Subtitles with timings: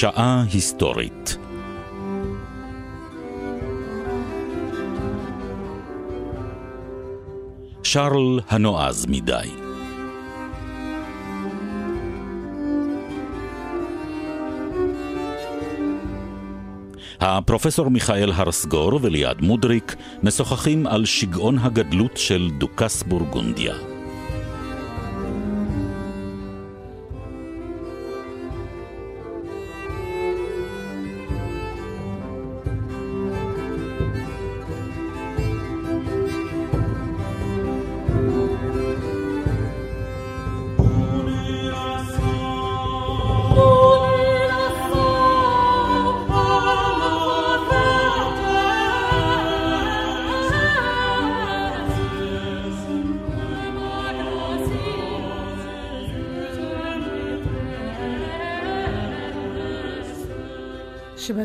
[0.00, 1.36] שעה היסטורית
[7.82, 9.48] שרל הנועז מדי
[17.20, 23.93] הפרופסור מיכאל הרסגור וליעד מודריק משוחחים על שגעון הגדלות של דוכס בורגונדיה.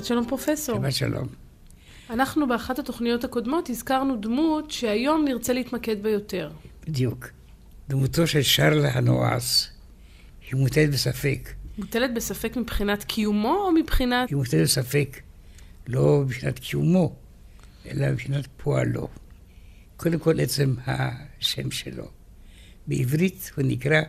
[0.10, 0.76] שלום פרופסור.
[0.76, 1.28] שבת שלום.
[2.10, 6.52] אנחנו באחת התוכניות הקודמות הזכרנו דמות שהיום נרצה להתמקד בה יותר.
[6.88, 7.30] בדיוק.
[7.90, 9.68] דמותו של שרל הנועז
[10.52, 11.50] היא מוטלת בספק.
[11.78, 14.30] מוטלת בספק מבחינת קיומו או מבחינת...
[14.30, 15.22] היא מוטלת בספק
[15.88, 17.16] לא מבחינת קיומו,
[17.86, 19.08] אלא מבחינת פועלו.
[19.98, 22.08] קודם כל עצם השם שלו.
[22.88, 24.02] בעברית הוא נקרא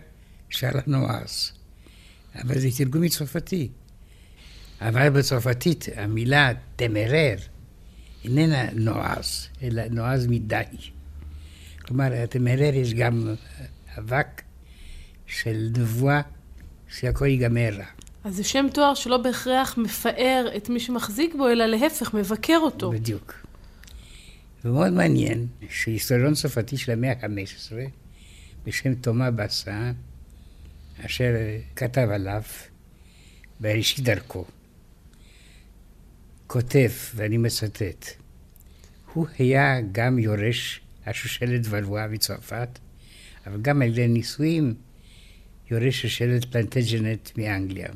[0.51, 1.53] שרל הנועז,
[2.35, 3.69] אבל זה תרגום מצרפתי.
[4.81, 7.37] אבל בצרפתית המילה תמרר
[8.25, 10.63] איננה נועז, אלא נועז מדי.
[11.87, 13.35] כלומר, התמרר יש גם
[13.99, 14.43] אבק
[15.27, 16.21] של נבואה
[16.89, 17.85] שהכל ייגמר רע.
[18.25, 22.91] אז זה שם תואר שלא בהכרח מפאר את מי שמחזיק בו, אלא להפך, מבקר אותו.
[22.91, 23.35] בדיוק.
[24.65, 27.77] ומאוד מעניין שהיסטוריון צרפתי של המאה ה-15,
[28.65, 29.93] בשם תומא בסה,
[31.07, 31.35] אשר
[31.77, 32.43] כתב עליו
[33.61, 34.45] בראשית דרכו,
[36.53, 38.07] כותב, ואני מצטט,
[39.13, 42.79] הוא היה גם יורש השושלת ולואה מצרפת,
[43.47, 44.75] אבל גם על ידי נישואים
[45.71, 47.89] יורש שושלת פלנטג'נט מאנגליה.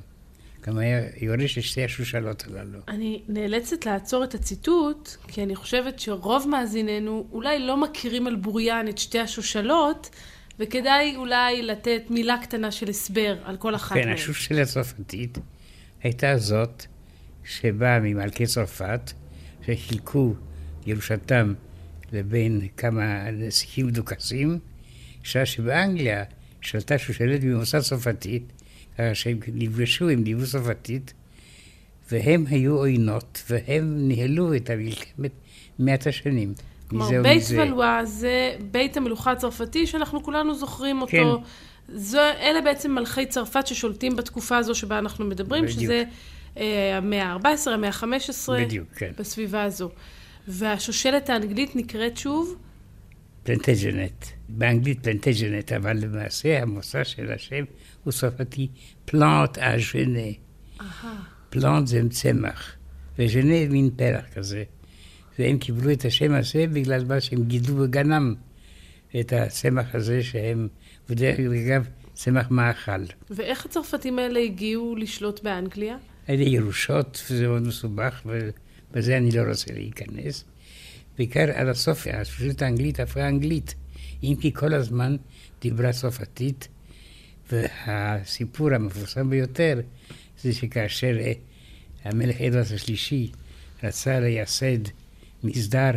[0.66, 2.78] גם היה יורש את שתי השושלות הללו.
[2.88, 8.88] אני נאלצת לעצור את הציטוט, כי אני חושבת שרוב מאזיננו אולי לא מכירים על בוריין
[8.88, 10.10] את שתי השושלות,
[10.59, 14.14] וכדאי אולי לתת מילה קטנה של הסבר על כל אחת כן, מהן.
[14.14, 15.38] השושלת הצרפתית
[16.03, 16.84] הייתה זאת
[17.44, 19.12] שבאה ממלכי צרפת,
[19.66, 20.34] שחילקו
[20.87, 21.55] ירושתם
[22.12, 24.59] לבין כמה נסיכים דוכסים,
[25.22, 26.25] שעה שבאנגליה
[26.60, 28.53] שלטה שושלת ממוצא צרפתית,
[28.94, 31.15] ככה שהם נפגשו, הם דיברו צרפתית,
[32.10, 35.32] והם היו עוינות, והם ניהלו את המלחמת
[35.78, 36.55] מאת השנים.
[36.88, 37.43] כלומר, בית.
[37.50, 41.11] ולואה זה בית המלוכה הצרפתי שאנחנו כולנו זוכרים אותו.
[41.11, 41.25] כן.
[41.88, 45.81] זו, אלה בעצם מלכי צרפת ששולטים בתקופה הזו שבה אנחנו מדברים, בדיוק.
[45.81, 46.05] שזה אה,
[46.56, 49.12] המאה ה-14, המאה ה-15, בדיוק, כן.
[49.19, 49.91] בסביבה הזו.
[50.48, 52.56] והשושלת האנגלית נקראת שוב,
[53.42, 57.64] פלנטג'נט, באנגלית פלנטג'נט, אבל למעשה המושא של השם
[58.04, 58.69] הוא צרפתי
[59.04, 60.31] פלנט אג'נה.
[61.50, 62.76] פלנט זה צמח,
[63.19, 64.64] וז'נה מין פרח כזה.
[65.38, 68.34] והם קיבלו את השם הזה בגלל מה שהם גידלו בגנם,
[69.20, 70.69] את הצמח הזה שהם,
[71.09, 73.04] ודרך אגב, צמח מאכל.
[73.31, 75.97] ואיך הצרפתים האלה הגיעו לשלוט באנגליה?
[76.28, 80.44] על ידי ירושות, וזה מאוד מסובך, ובזה אני לא רוצה להיכנס.
[81.18, 83.74] בעיקר עד הסוף, השושלת האנגלית הפכה אנגלית,
[84.22, 85.16] אם כי כל הזמן
[85.60, 86.68] דיברה צרפתית,
[87.52, 89.80] והסיפור המפורסם ביותר
[90.42, 91.32] זה שכאשר אה,
[92.04, 93.30] המלך אדוארד השלישי
[93.82, 94.78] רצה לייסד
[95.44, 95.90] מסדר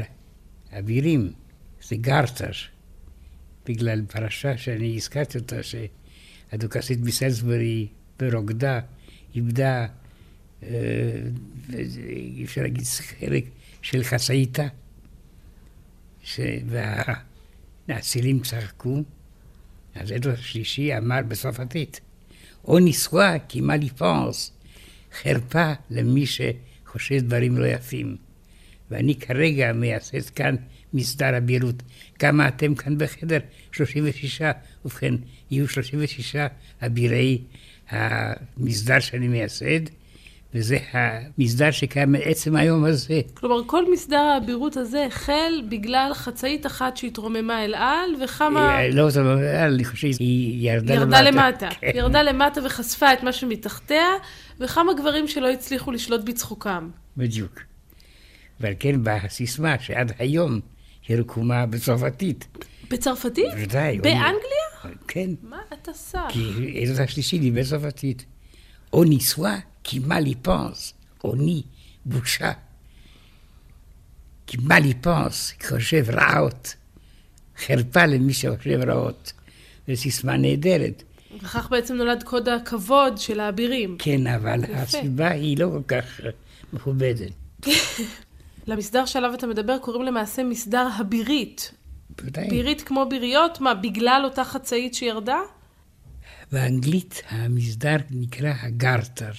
[0.79, 1.31] אבירים,
[1.87, 2.69] זה גרטש,
[3.66, 7.87] בגלל פרשה שאני הזכרתי אותה, שהדוכסית מסלסברי
[8.19, 8.79] ברוקדה
[9.35, 9.87] איבדה,
[12.43, 12.83] אפשר להגיד
[13.19, 13.45] חלק
[13.81, 14.67] של חסאיתה,
[16.23, 16.39] ש-
[17.87, 19.03] והאצילים צחקו,
[19.95, 21.99] אז אדוארד השלישי אמר בצרפתית,
[22.65, 24.51] או ניסואה כי מה ליפונס,
[25.21, 28.17] חרפה למי שחושב דברים לא יפים.
[28.91, 30.55] ואני כרגע מייסד כאן
[30.93, 31.83] מסדר אבירות.
[32.19, 33.39] כמה אתם כאן בחדר?
[33.71, 34.41] 36.
[34.85, 35.13] ובכן,
[35.51, 36.35] יהיו 36
[36.85, 37.41] אבירי
[37.89, 39.81] המסדר שאני מייסד,
[40.53, 43.22] וזה המסדר שקיים מעצם היום הזה.
[43.34, 48.79] כלומר, כל מסדר האבירות הזה החל בגלל חצאית אחת שהתרוממה אל על, וכמה...
[48.79, 49.34] אה, לא, זה לא,
[49.66, 51.03] אני חושב שהיא ירדה למטה.
[51.03, 51.70] ירדה למטה.
[51.79, 51.91] כן.
[51.96, 54.08] ירדה למטה וחשפה את מה שמתחתיה,
[54.59, 56.90] וכמה גברים שלא הצליחו לשלוט בצחוקם.
[57.17, 57.59] בדיוק.
[58.59, 60.59] ועל כן בסיסמה שעד היום
[61.08, 62.47] היא רקומה בצרפתית.
[62.90, 63.53] בצרפתית?
[63.53, 63.97] בוודאי.
[63.97, 64.97] באנגליה?
[65.08, 66.28] כן, מה אתה סח?
[66.29, 68.26] כי עדות השלישי דיבר צרפתית.
[68.89, 71.63] עוני סווה, כי מה לי פונס, עוני,
[72.05, 72.51] בושה.
[74.47, 76.75] כי מה לי פונס, חושב רעות.
[77.57, 79.34] חרפה למי שחושב רעות.
[79.87, 81.03] זו סיסמה נהדרת.
[81.41, 83.95] וכך בעצם נולד קוד הכבוד של האבירים.
[83.99, 84.78] כן, אבל יפה.
[84.78, 86.22] הסיבה היא לא כל כך
[86.73, 87.31] מכובדת.
[88.67, 91.72] למסדר שעליו אתה מדבר קוראים למעשה מסדר הבירית.
[92.09, 92.49] בוודאי.
[92.49, 95.40] בירית כמו ביריות, מה, בגלל אותה חצאית שירדה?
[96.52, 99.32] באנגלית המסדר נקרא הגרטר.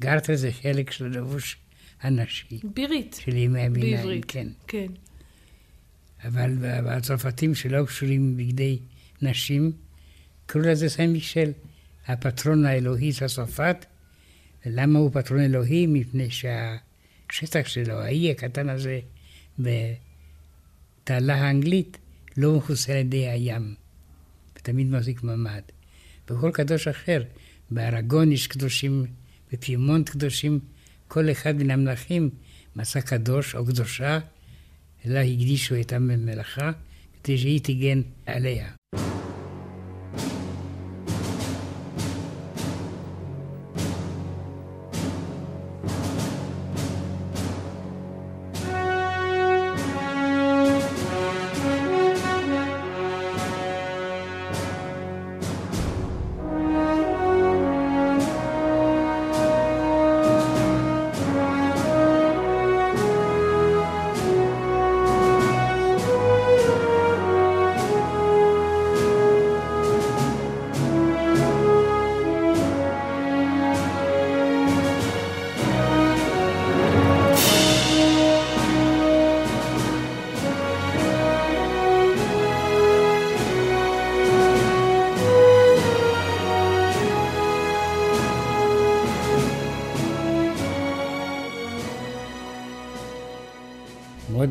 [0.00, 1.56] גרטר זה חלק של הלבוש
[2.00, 3.20] הנשי בירית.
[3.24, 4.24] של ימי הביניים, בעברית.
[4.28, 4.48] כן.
[4.66, 4.86] כן.
[6.24, 8.78] אבל הצרפתים שלא קשורים בגדי
[9.22, 9.72] נשים,
[10.46, 11.52] קראו לזה סן מישל,
[12.06, 13.86] הפטרון האלוהי של צרפת.
[14.66, 15.86] למה הוא פטרון אלוהי?
[15.86, 19.00] מפני שהשטח שלו, האי הקטן הזה
[19.58, 21.98] בתעלה האנגלית,
[22.36, 23.74] לא מכוסה על ידי הים,
[24.56, 25.62] ותמיד מחזיק ממ"ד.
[26.30, 27.22] בכל קדוש אחר,
[27.70, 29.06] בארגון יש קדושים,
[29.52, 30.60] בפימונט קדושים,
[31.08, 32.30] כל אחד מן המלכים
[32.76, 34.18] מצא קדוש או קדושה,
[35.04, 36.72] לה הקדישו את המלאכה,
[37.22, 38.68] כדי שהיא תגן עליה.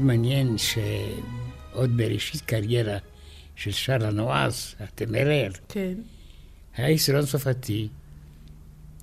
[0.02, 2.98] מעניין שעוד בראשית קריירה
[3.56, 5.94] של שרל הנועז, הטמרר, כן.
[6.76, 7.88] היה היסטוריון צרפתי,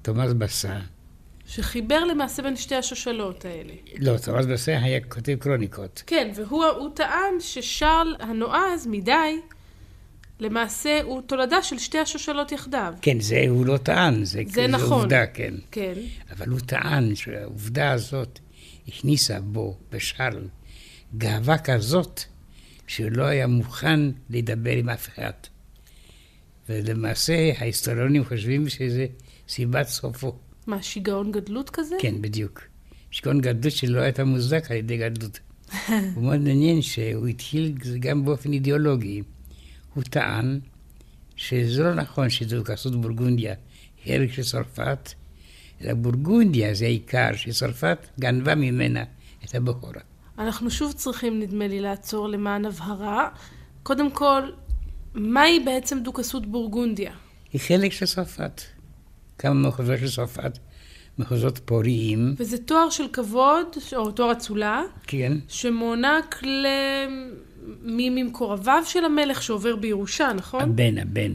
[0.02, 0.78] תומאס בסה.
[1.46, 3.72] שחיבר למעשה בין שתי השושלות האלה.
[3.98, 6.02] לא, תומאס בסה היה כותב קרוניקות.
[6.06, 9.40] כן, והוא הוא טען ששרל הנועז מדי,
[10.40, 12.94] למעשה הוא תולדה של שתי השושלות יחדיו.
[13.02, 15.00] כן, זה הוא לא טען, זה, זה נכון.
[15.00, 15.54] עובדה, כן.
[15.70, 15.94] כן.
[16.30, 18.38] אבל הוא טען שהעובדה הזאת
[18.88, 20.48] הכניסה בו, בשרל,
[21.16, 22.20] גאווה כזאת,
[22.87, 24.00] שהוא לא היה מוכן
[24.31, 25.32] לדבר עם אף אחד.
[26.69, 29.06] ולמעשה ההיסטוריונים חושבים שזה
[29.49, 30.38] סיבת סופו.
[30.66, 31.96] מה, שיגעון גדלות כזה?
[32.00, 32.62] כן, בדיוק.
[33.10, 35.40] שיגעון גדלות שלא הייתה מוצדק על ידי גדלות.
[36.14, 39.22] הוא מאוד מעניין שהוא התחיל גם באופן אידיאולוגי.
[39.94, 40.60] הוא טען
[41.37, 43.55] שזה לא נכון שדוכסות בורגונדיה
[44.05, 45.12] היא ערך של צרפת,
[45.81, 49.05] אלא בורגונדיה זה העיקר, שצרפת גנבה ממנה
[49.44, 50.00] את הבכורה.
[50.38, 53.29] אנחנו שוב צריכים, נדמה לי, לעצור למען הבהרה.
[53.82, 54.43] קודם כל,
[55.14, 57.12] מהי בעצם דוכסות בורגונדיה?
[57.52, 58.62] היא חלק של צרפת.
[59.38, 60.58] כמה מחוזות של צרפת,
[61.19, 69.43] מחוזות פוריים, וזה תואר של כבוד, או תואר אצולה, כן, שמוענק למי ממקורביו של המלך
[69.43, 70.62] שעובר בירושה, נכון?
[70.62, 71.34] הבן, הבן,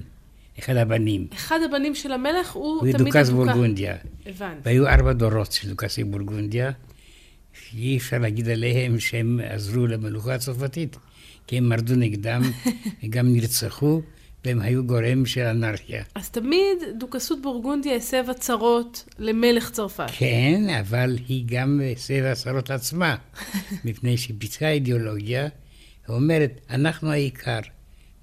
[0.60, 1.27] אחד הבנים.
[1.34, 3.30] אחד הבנים של המלך הוא הוא תמיד דוכס הדוכס.
[3.30, 3.96] בורגונדיה.
[4.25, 4.60] הבנתי.
[4.63, 6.72] והיו ארבע דורות של דוכסי בורגונדיה.
[7.74, 10.98] אי אפשר להגיד עליהם שהם עזרו למלוכה הצרפתית,
[11.48, 12.41] כי הם מרדו נגדם,
[13.03, 14.01] וגם נרצחו,
[14.45, 16.03] והם היו גורם של אנרכיה.
[16.15, 20.07] אז תמיד דוכסות בורגונדיה הסב הצהרות למלך צרפת.
[20.17, 23.15] כן, אבל היא גם הסבה הצהרות לעצמה,
[23.86, 25.48] מפני שהיא פיתחה אידיאולוגיה,
[26.10, 27.60] ואומרת, אנחנו העיקר,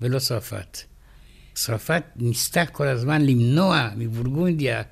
[0.00, 0.78] ולא צרפת.
[1.54, 4.82] צרפת ניסתה כל הזמן למנוע מבורגונדיה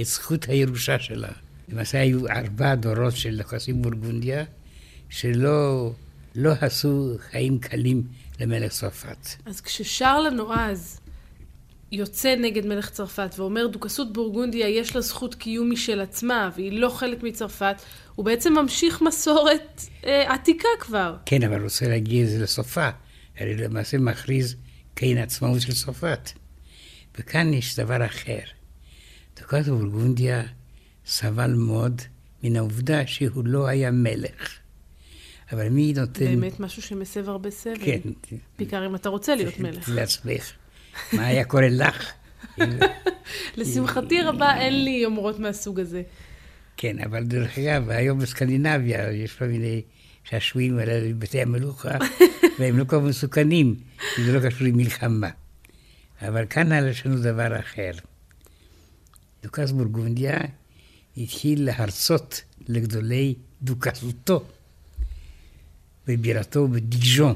[0.00, 1.28] את זכות הירושה שלה.
[1.68, 4.44] למעשה היו ארבעה דורות של נכסים בורגונדיה,
[5.08, 5.92] שלא
[6.34, 8.02] לא עשו חיים קלים
[8.40, 9.28] למלך צרפת.
[9.46, 11.00] אז כששרל הנועז
[11.92, 16.88] יוצא נגד מלך צרפת ואומר דוכסות בורגונדיה יש לה זכות קיום משל עצמה והיא לא
[16.88, 17.76] חלק מצרפת,
[18.14, 21.16] הוא בעצם ממשיך מסורת אה, עתיקה כבר.
[21.26, 22.88] כן, אבל רוצה להגיע לזה לסופה.
[23.38, 24.56] הרי למעשה מכריז
[24.96, 26.30] כן עצמאות של צרפת.
[27.18, 28.38] וכאן יש דבר אחר.
[29.40, 30.42] דוכס בורגונדיה
[31.06, 32.02] סבל מאוד
[32.42, 34.58] מן העובדה שהוא לא היה מלך.
[35.52, 36.24] אבל מי נותן...
[36.24, 37.74] באמת משהו שמסב הרבה סבל.
[37.84, 38.00] כן.
[38.58, 39.88] בעיקר אם אתה רוצה להיות מלך.
[39.94, 40.52] לעצמך.
[41.12, 42.12] מה היה קורה לך?
[43.56, 46.02] לשמחתי רבה אין לי יומרות מהסוג הזה.
[46.76, 49.82] כן, אבל דרך אגב, היום בסקנדינביה יש כל מיני
[50.24, 51.98] שעשועים על בתי המלוכה,
[52.58, 53.74] והם לא כל כך מסוכנים,
[54.14, 55.30] כי זה לא קשור למלחמה.
[56.22, 57.90] אבל כאן יש לנו דבר אחר.
[59.42, 60.38] דוכס בורגונדיה
[61.16, 64.44] התחיל להרצות לגדולי דוכסותו
[66.06, 67.34] בבירתו בדיג'ון.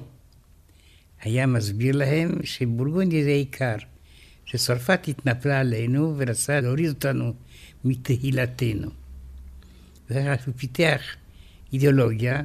[1.21, 3.77] היה מסביר להם שבורגונדיה זה עיקר,
[4.45, 7.35] שצרפת התנפלה עלינו ורצה להוריד אותנו
[7.85, 8.91] מתהילתנו.
[10.11, 11.01] וכך הוא פיתח
[11.73, 12.43] אידיאולוגיה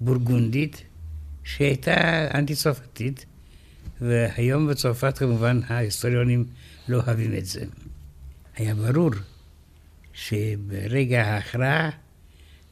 [0.00, 0.82] בורגונדית
[1.44, 3.26] שהייתה אנטי-צרפתית,
[4.00, 6.44] והיום בצרפת כמובן ההיסטוריונים
[6.88, 7.64] לא אוהבים את זה.
[8.56, 9.10] היה ברור
[10.12, 11.90] שברגע ההכרעה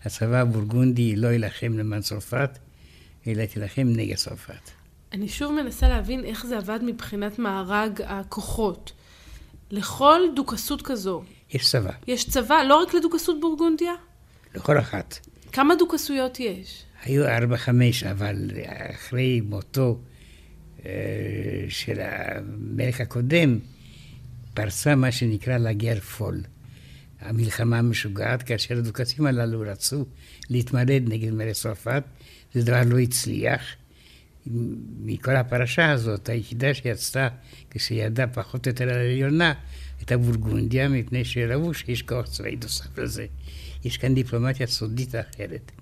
[0.04, 2.58] הצבא הבורגונדי לא יילחם למען צרפת,
[3.26, 4.70] אלא תילחם נגד צרפת.
[5.12, 8.92] אני שוב מנסה להבין איך זה עבד מבחינת מארג הכוחות.
[9.70, 11.22] לכל דוכסות כזו.
[11.50, 11.92] יש צבא.
[12.06, 13.92] יש צבא, לא רק לדוכסות בורגונדיה?
[14.54, 15.18] לכל אחת.
[15.52, 16.84] כמה דוכסויות יש?
[17.02, 18.50] היו ארבע, חמש, אבל
[18.94, 19.98] אחרי מותו
[20.86, 20.90] אה,
[21.68, 23.58] של המלך הקודם,
[24.54, 26.40] פרסה מה שנקרא לגר פול.
[27.20, 30.04] המלחמה המשוגעת, כאשר הדוכסים הללו רצו
[30.50, 32.02] להתמרד נגד מלך צרפת,
[32.54, 33.62] זה דבר לא הצליח.
[35.00, 37.28] מכל הפרשה הזאת, היחידה שיצאה
[37.70, 39.52] כשידה פחות או יותר על העליונה,
[39.98, 43.26] הייתה בורגונדיה, מפני שראו שיש כוח צבאי נוסף לזה.
[43.84, 45.72] יש כאן דיפלומטיה סודית אחרת.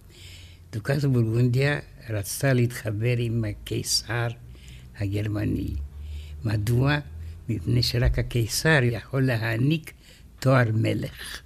[0.73, 1.79] דוכס בורגונדיה
[2.11, 4.29] רצתה להתחבר עם הקיסר
[4.99, 5.75] הגרמני.
[6.45, 6.99] מדוע?
[7.49, 9.93] מפני שרק הקיסר יכול להעניק
[10.39, 11.41] תואר מלך.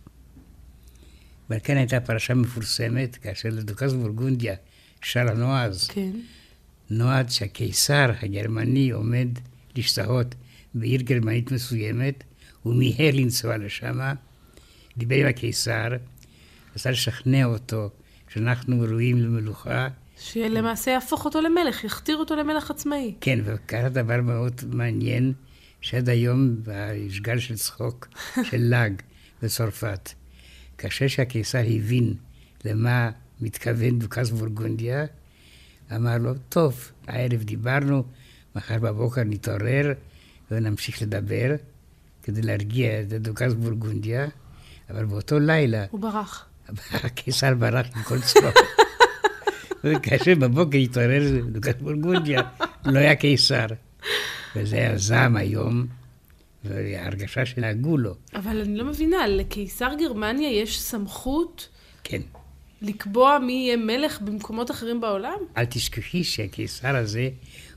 [1.51, 4.55] ועל כן הייתה פרשה מפורסמת, כאשר לדוכס בורגונדיה
[5.03, 6.11] שר הנועז, כן.
[6.91, 9.29] נועד שהקיסר הגרמני עומד
[9.77, 10.35] להשתהות
[10.75, 12.25] בעיר גרמנית מסוימת,
[12.63, 14.01] הוא מיהר לנסוע לשם,
[14.97, 15.89] דיבר עם הקיסר,
[16.77, 17.91] רצה לשכנע אותו
[18.29, 19.89] שאנחנו ראויים למלוכה.
[20.19, 23.15] שלמעשה יהפוך אותו למלך, יכתיר אותו למלך עצמאי.
[23.21, 25.33] כן, וקרה דבר מאוד מעניין,
[25.83, 26.57] שעד היום
[26.95, 28.09] יש גל של צחוק,
[28.51, 29.03] של לעג
[29.43, 30.11] בצרפת.
[30.79, 32.15] כאשר שהקיסר הבין
[32.65, 33.11] למה
[33.41, 35.05] מתכוון דוכס בורגונדיה,
[35.97, 38.05] אמר לו, טוב, הערב דיברנו,
[38.57, 39.93] מחר בבוקר נתעורר
[40.51, 41.55] ונמשיך לדבר
[42.23, 44.27] כדי להרגיע את דוכס בורגונדיה,
[44.91, 45.85] אבל באותו לילה...
[45.91, 46.47] הוא ברח.
[47.05, 48.57] הקיסר ברח עם כל צחוק.
[49.85, 51.23] וכאשר בבוקר התעורר
[51.53, 52.43] דוכס בורגונדיה,
[52.85, 53.67] לא היה קיסר.
[54.57, 55.87] וזה היה זעם היום,
[56.65, 58.15] והרגשה שנהגו לו.
[58.35, 61.69] אבל אני לא מבינה, לקיסר גרמניה יש סמכות
[62.05, 62.21] כן.
[62.83, 65.39] לקבוע מי יהיה מלך במקומות אחרים בעולם?
[65.57, 67.29] אל תשכחי שהקיסר הזה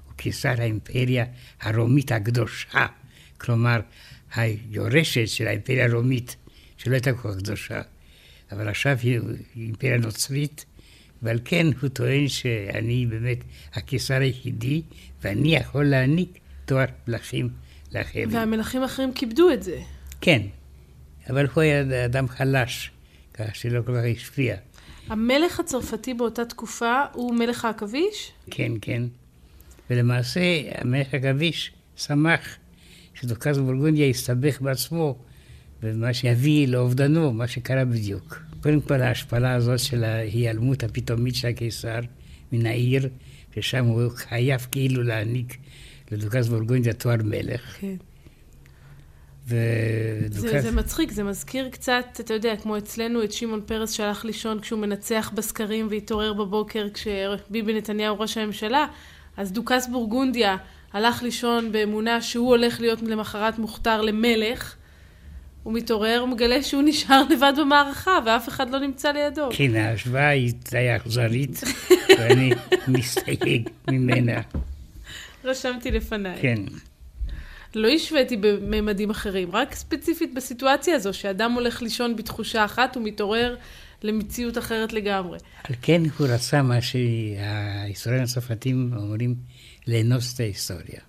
[0.05, 1.25] הוא קיסר האימפריה
[1.62, 2.86] הרומית הקדושה.
[3.38, 3.79] כלומר,
[4.36, 6.36] היורשת של האימפריה הרומית,
[6.77, 7.82] שלא הייתה כל כך קדושה,
[8.51, 9.20] אבל עכשיו היא
[9.55, 10.65] אימפריה נוצרית,
[11.22, 13.38] ועל כן הוא טוען שאני באמת
[13.74, 14.82] הקיסר היחידי,
[15.22, 17.50] ואני יכול להעניק תואר מלכים
[17.91, 18.29] לאחרים.
[18.34, 19.79] והמלכים האחרים כיבדו את זה.
[20.22, 20.41] כן,
[21.29, 22.91] אבל הוא היה אדם חלש,
[23.34, 24.55] כך שלא כל כך השפיע.
[25.07, 28.31] המלך הצרפתי באותה תקופה הוא מלך העכביש?
[28.51, 29.03] כן, כן.
[29.89, 30.41] ולמעשה
[30.75, 32.57] המלך העכביש שמח
[33.13, 35.17] שדוכס בורגונדיה הסתבך בעצמו,
[35.84, 38.41] ומה שיביא לאובדנו, מה שקרה בדיוק.
[38.63, 42.00] קודם כל ההשפלה הזאת של ההיעלמות הפתאומית של הקיסר
[42.51, 43.10] מן העיר,
[43.55, 45.57] ששם הוא חייב כאילו להעניק
[46.12, 47.76] לדוכס בורגונדיה תואר מלך.
[47.80, 47.96] כן.
[49.48, 50.42] ודוכס...
[50.42, 54.60] זה, זה מצחיק, זה מזכיר קצת, אתה יודע, כמו אצלנו את שמעון פרס שהלך לישון
[54.60, 58.86] כשהוא מנצח בסקרים והתעורר בבוקר כשביבי נתניהו ראש הממשלה,
[59.38, 60.58] אז דוכס בורגונדיה
[60.94, 64.76] הלך לישון באמונה שהוא הולך להיות למחרת מוכתר למלך,
[65.64, 69.50] הוא מתעורר, הוא מגלה שהוא נשאר לבד במערכה ואף אחד לא נמצא לידו.
[69.52, 71.62] כן, ההשוואה היא די אכזרית,
[72.20, 72.52] ואני
[72.88, 74.42] מסתייג ממנה.
[75.46, 76.42] רשמתי לפניי.
[76.42, 76.56] כן.
[77.75, 83.56] לא השוויתי בממדים אחרים, רק ספציפית בסיטואציה הזו, שאדם הולך לישון בתחושה אחת ומתעורר
[84.04, 85.38] למציאות אחרת לגמרי.
[85.64, 89.36] על כן הוא רצה מה שההיסטוריונים הצרפתים אומרים,
[89.88, 91.02] לאנוס את ההיסטוריה.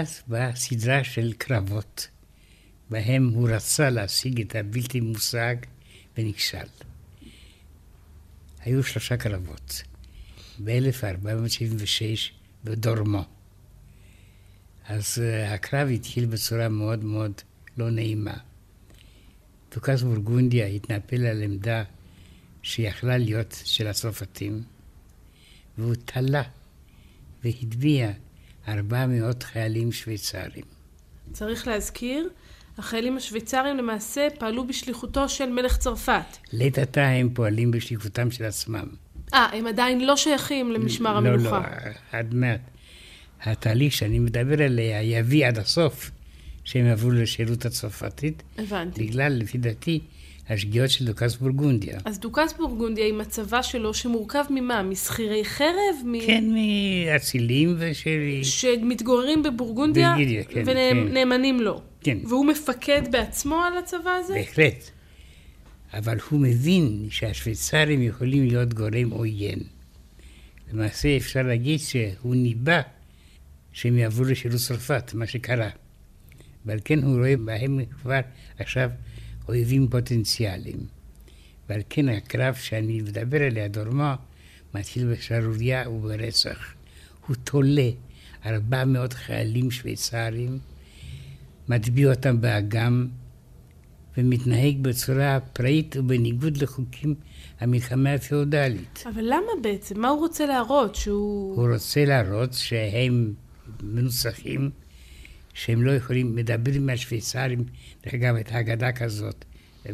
[0.00, 2.08] ואז באה סדרה של קרבות,
[2.90, 5.56] בהם הוא רצה להשיג את הבלתי מושג
[6.18, 6.66] ונכשל.
[8.64, 9.82] היו שלושה קרבות.
[10.64, 12.32] ב-1476
[12.64, 13.24] בדורמו.
[14.86, 17.32] אז uh, הקרב התחיל בצורה מאוד מאוד
[17.76, 18.36] לא נעימה.
[19.74, 21.84] דוכס בורגונדיה התנפל על עמדה
[22.62, 24.62] שיכלה להיות של הצרפתים,
[25.78, 26.42] והוא תלה
[27.44, 28.12] והטביע
[28.78, 30.64] 400 חיילים שוויצרים.
[31.32, 32.28] צריך להזכיר,
[32.78, 36.36] החיילים השוויצרים למעשה פעלו בשליחותו של מלך צרפת.
[36.52, 38.86] לעת עתה הם פועלים בשליחותם של עצמם.
[39.34, 41.60] אה, הם עדיין לא שייכים למשמר לא, המלוכה.
[41.60, 42.60] לא, עד מעט.
[43.42, 46.10] התהליך שאני מדבר עליה יביא עד הסוף
[46.64, 49.06] שהם יעברו לשירות הצרפתית, הבנתי.
[49.06, 50.00] בגלל, לפי דעתי,
[50.48, 51.98] השגיאות של דוכס בורגונדיה.
[52.04, 54.82] אז דוכס בורגונדיה עם הצבא שלו, שמורכב ממה?
[54.82, 55.96] משכירי חרב?
[56.04, 56.20] מ...
[56.26, 58.40] כן, מאצילים ושל...
[58.42, 61.64] שמתגוררים בבורגונדיה בבורגונדיה, כן, ונאמנים כן.
[61.64, 61.80] לו.
[62.00, 62.18] כן.
[62.24, 64.34] והוא מפקד בעצמו על הצבא הזה?
[64.34, 64.90] בהחלט.
[65.92, 69.58] אבל הוא מבין שהשוויצרים יכולים להיות גורם עוין.
[70.72, 72.80] למעשה אפשר להגיד שהוא ניבא
[73.72, 75.68] שהם יעברו לשירות צרפת, מה שקרה.
[76.66, 78.20] ועל כן הוא רואה בהם כבר
[78.58, 78.90] עכשיו
[79.48, 80.86] אויבים פוטנציאליים.
[81.68, 84.16] ועל כן הקרב שאני מדבר עליה, דורמה,
[84.74, 86.74] מתחיל בשערורייה וברצח.
[87.26, 87.90] הוא תולה
[88.46, 90.58] 400 חיילים שוויצרים,
[91.68, 93.06] מטביע אותם באגם,
[94.18, 97.14] ומתנהג בצורה פראית ובניגוד לחוקים
[97.60, 99.04] המלחמה הפיאודלית.
[99.06, 100.00] אבל למה בעצם?
[100.00, 100.94] מה הוא רוצה להראות?
[100.94, 101.56] שהוא...
[101.56, 103.34] הוא רוצה להראות שהם
[103.82, 104.70] מנוסחים,
[105.60, 107.64] שהם לא יכולים, מדבר עם השוויצרים,
[108.04, 109.44] דרך אגב, את האגדה כזאת,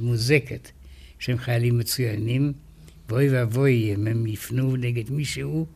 [0.01, 0.71] מוזקת,
[1.19, 2.53] שהם חיילים מצוינים,
[3.09, 5.67] ואוי ואבוי אם הם יפנו נגד מישהו,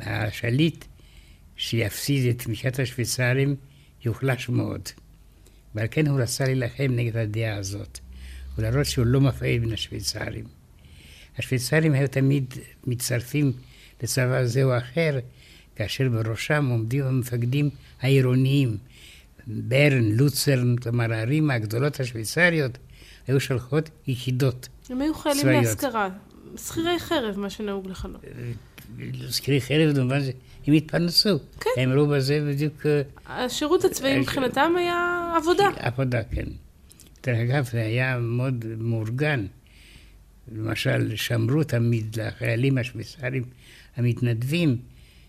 [0.00, 0.84] השליט,
[1.56, 3.56] שיפסיד את תמיכת השוויצרים,
[4.04, 4.88] יוחלש מאוד.
[5.74, 7.98] ועל כן הוא רצה להילחם נגד הדעה הזאת,
[8.58, 10.44] ולהראות שהוא לא מפעיל בין השוויצרים.
[11.38, 12.54] השוויצרים היו תמיד
[12.86, 13.52] מצטרפים
[14.02, 15.18] לצבא זה או אחר,
[15.76, 18.76] כאשר בראשם עומדים המפקדים העירוניים.
[19.46, 22.78] ברן, לוצרן, כלומר הערים הגדולות השוויצריות,
[23.26, 24.68] היו שלחות יחידות.
[24.90, 25.64] הם היו חיילים צבאיות.
[25.64, 26.08] להשכרה.
[26.56, 28.24] שכירי חרב, מה שנהוג לכנות.
[29.30, 30.30] שכירי חרב, במובן זה,
[30.66, 31.38] הם התפרנסו.
[31.60, 31.70] כן.
[31.76, 35.68] הם ראו בזה בדיוק אה, השירות הצבאי אה, מבחינתם היה עבודה.
[35.76, 36.46] עבודה, כן.
[37.22, 39.46] דרך אגב, זה היה מאוד מאורגן.
[40.52, 43.44] למשל, שמרו תמיד לחיילים השוויצרים
[43.96, 44.76] המתנדבים,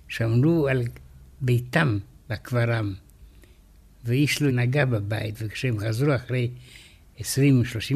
[0.08, 0.84] שמרו על
[1.42, 1.98] ביתם
[2.30, 2.94] בקברם,
[4.06, 6.50] ואיש לא נגע בבית, וכשהם חזרו אחרי
[7.20, 7.24] 20-30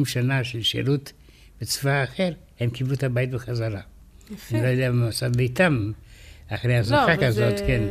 [0.04, 1.12] שנה של שירות
[1.60, 3.80] בצבא אחר, הם קיבלו את הבית בחזרה.
[4.30, 4.56] יפה.
[4.56, 5.92] אני לא יודע מה עשה ביתם
[6.48, 7.64] אחרי לא, הזוכה אבל כזאת, זה...
[7.66, 7.82] כן.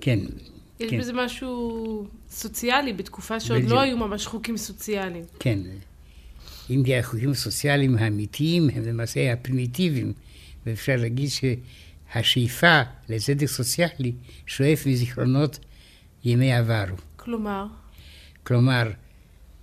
[0.00, 0.18] כן.
[0.80, 0.98] יש כן.
[0.98, 3.72] בזה משהו סוציאלי, בתקופה שעוד בדיוק.
[3.72, 5.24] לא היו ממש חוקים סוציאליים.
[5.38, 5.58] כן.
[6.70, 10.12] אם כי החוקים הסוציאליים האמיתיים הם למעשה הפרימיטיביים,
[10.66, 14.12] ואפשר להגיד שהשאיפה לצדק סוציאלי
[14.46, 15.58] שואף מזיכרונות
[16.24, 16.96] ימי עברו.
[17.28, 17.66] כלומר,
[18.42, 18.90] כלומר,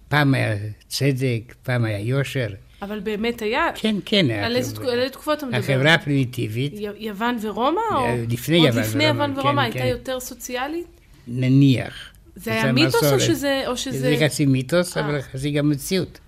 [0.08, 0.56] פעם היה
[0.88, 2.48] צדק, פעם היה יושר.
[2.82, 3.68] אבל באמת היה...
[3.76, 4.30] כן, כן.
[4.30, 5.58] על איזה איזה תקופות אתה מדבר?
[5.58, 7.82] החברה הפרימיטיבית, י- יוון ורומא?
[7.96, 8.08] או...
[8.30, 9.86] לפני עוד יוון לפני ורומא, יוון כן, ורומא הייתה כן.
[9.86, 10.88] יותר סוציאלית?
[11.28, 12.14] נניח.
[12.36, 13.20] זה היה מיתוס או.
[13.20, 13.64] שזה...
[13.68, 14.00] או שזה...
[14.00, 15.06] זה חצי מיתוס, אה.
[15.06, 16.20] אבל חצי גם מציאות.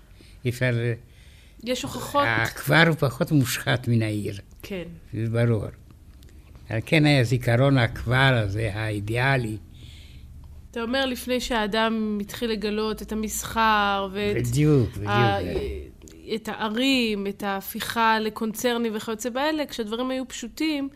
[0.48, 0.74] אפשר...
[1.64, 2.24] יש הוכחות?
[2.26, 4.38] הכפר הוא פחות מושחת מן העיר.
[4.62, 4.84] כן.
[5.12, 5.64] זה ברור.
[6.68, 9.56] על כן היה זיכרון הכפר הזה, האידיאלי,
[10.78, 14.48] אתה אומר לפני שהאדם התחיל לגלות את המסחר ואת...
[14.48, 15.08] בדיוק, בדיוק.
[15.08, 15.38] ה-
[16.34, 20.88] את הערים, את ההפיכה לקונצרנים וכיוצא באלה, כשהדברים היו פשוטים,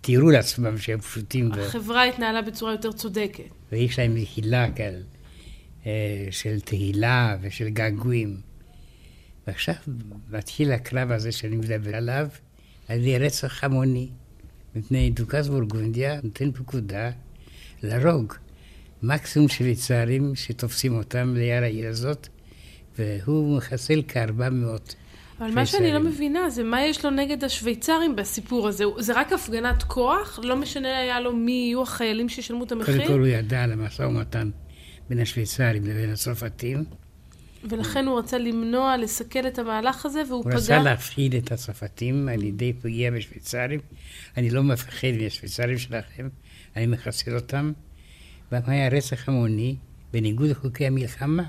[0.00, 3.44] תיארו לעצמם שהם פשוטים, ו- החברה התנהלה בצורה יותר צודקת.
[3.72, 4.98] ויש להם מחילה כאלה,
[5.86, 8.36] אה, של תהילה ושל געגועים.
[9.46, 9.74] ועכשיו
[10.30, 12.26] מתחיל הקרב הזה שאני מדבר עליו,
[12.88, 14.08] על ידי רצח המוני.
[14.74, 17.10] מפני דוכס בורגונדיה נותן פקודה
[17.82, 18.34] להרוג
[19.02, 22.28] מקסימום שוויצרים שתופסים אותם ליד העיר הזאת,
[22.98, 24.94] והוא מחסל כ-400
[25.40, 25.92] אבל מה שאני.
[25.92, 28.84] לא מבינה זה מה יש לו נגד השוויצרים בסיפור הזה.
[28.84, 30.38] הוא- זה רק הפגנת כוח?
[30.42, 33.06] לא משנה היה לו מי יהיו החיילים שישלמו את קודם המחיר?
[33.06, 34.50] כל הוא ידע על המשא ומתן
[35.08, 36.84] בין השוויצרים לבין הצרפתים.
[37.64, 40.56] ולכן הוא רצה למנוע, לסכל את המהלך הזה, והוא הוא פגע...
[40.56, 43.80] רצה להפחיד את הצרפתים על ידי פגיעה בשוויצרים.
[44.36, 46.28] אני לא מפחד מהשוויצרים שלכם,
[46.76, 47.72] אני מחסל אותם.
[48.52, 49.76] ומה היה רצח המוני
[50.12, 51.42] בניגוד לחוקי המלחמה.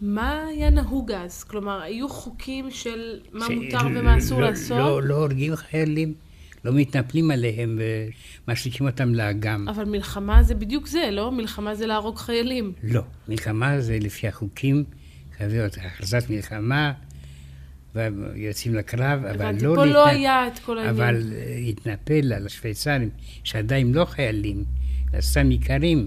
[0.00, 1.44] מה היה נהוג אז?
[1.44, 4.78] כלומר, היו חוקים של מה ש- מותר ומה אסור לא- לעשות?
[4.78, 6.14] לא, לא הורגים חיילים,
[6.64, 7.78] לא מתנפלים עליהם
[8.48, 9.68] ומשליכים אותם לאגם.
[9.68, 11.32] אבל מלחמה זה בדיוק זה, לא?
[11.32, 12.72] מלחמה זה להרוג חיילים.
[12.82, 14.84] לא, מלחמה זה לפי החוקים,
[15.36, 16.92] חייב להיות הכרזת מלחמה,
[17.94, 19.74] ויוצאים לקרב, אבל הבנתי, לא...
[19.76, 20.94] פה לא להתנ- היה את כל העניין.
[20.94, 23.10] אבל אה, התנפל על השוויצרים,
[23.44, 24.64] שעדיין לא חיילים,
[25.14, 26.06] אלא סתם איכרים,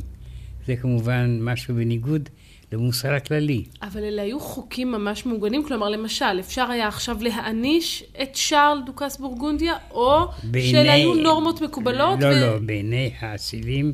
[0.68, 2.30] זה כמובן משהו בניגוד
[2.72, 3.64] למוסר הכללי.
[3.82, 9.18] אבל אלה היו חוקים ממש מעוגנים, כלומר, למשל, אפשר היה עכשיו להעניש את שרל דוכס
[9.18, 12.20] בורגונדיה, או בעיני- שאלה היו נורמות מקובלות?
[12.20, 13.94] לא, ו- לא, בעיני האצילים,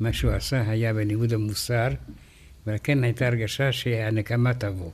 [0.00, 1.88] מה שהוא עשה היה בניגוד המוסר,
[2.66, 4.90] ועל כן הייתה הרגשה שהנקמה תבוא.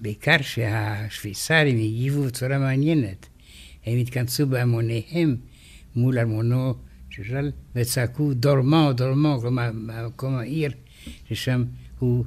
[0.00, 3.26] בעיקר שהשוויצרים הגיבו בצורה מעניינת.
[3.86, 5.36] הם התכנסו בהמוניהם
[5.96, 6.74] מול ארמונו
[7.30, 10.72] ז'ל וצעקו דורמו, דורמו, כלומר, במקום העיר,
[11.28, 11.64] ששם
[11.98, 12.24] הוא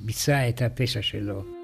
[0.00, 1.63] ביצע את הפשע שלו.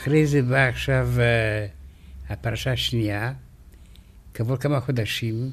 [0.00, 1.66] אחרי זה באה עכשיו אה,
[2.28, 3.32] הפרשה השנייה,
[4.34, 5.50] כעבור כמה חודשים,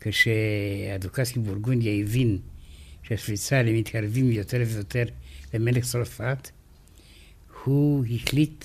[0.00, 2.38] כשהדוכס מבורגונדיה הבין
[3.02, 5.04] שהשוויצרים מתקרבים יותר ויותר
[5.54, 6.50] למלך צרפת,
[7.64, 8.64] הוא החליט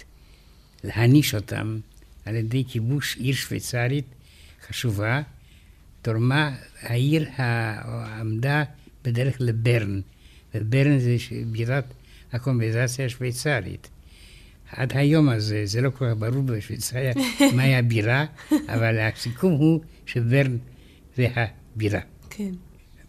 [0.83, 1.79] להעניש אותם
[2.25, 4.05] על ידי כיבוש עיר שוויצרית
[4.67, 5.21] חשובה.
[6.01, 8.63] תורמה, העיר ה- עמדה
[9.03, 10.01] בדרך לברן,
[10.55, 11.15] וברן זה
[11.51, 11.93] בירת
[12.31, 13.89] הקומביזציה השוויצרית.
[14.71, 17.13] עד היום הזה, זה לא כל כך ברור בשוויצריה
[17.55, 18.25] מהי הבירה,
[18.67, 20.57] אבל הסיכום הוא שברן
[21.15, 21.99] זה הבירה.
[22.29, 22.51] כן.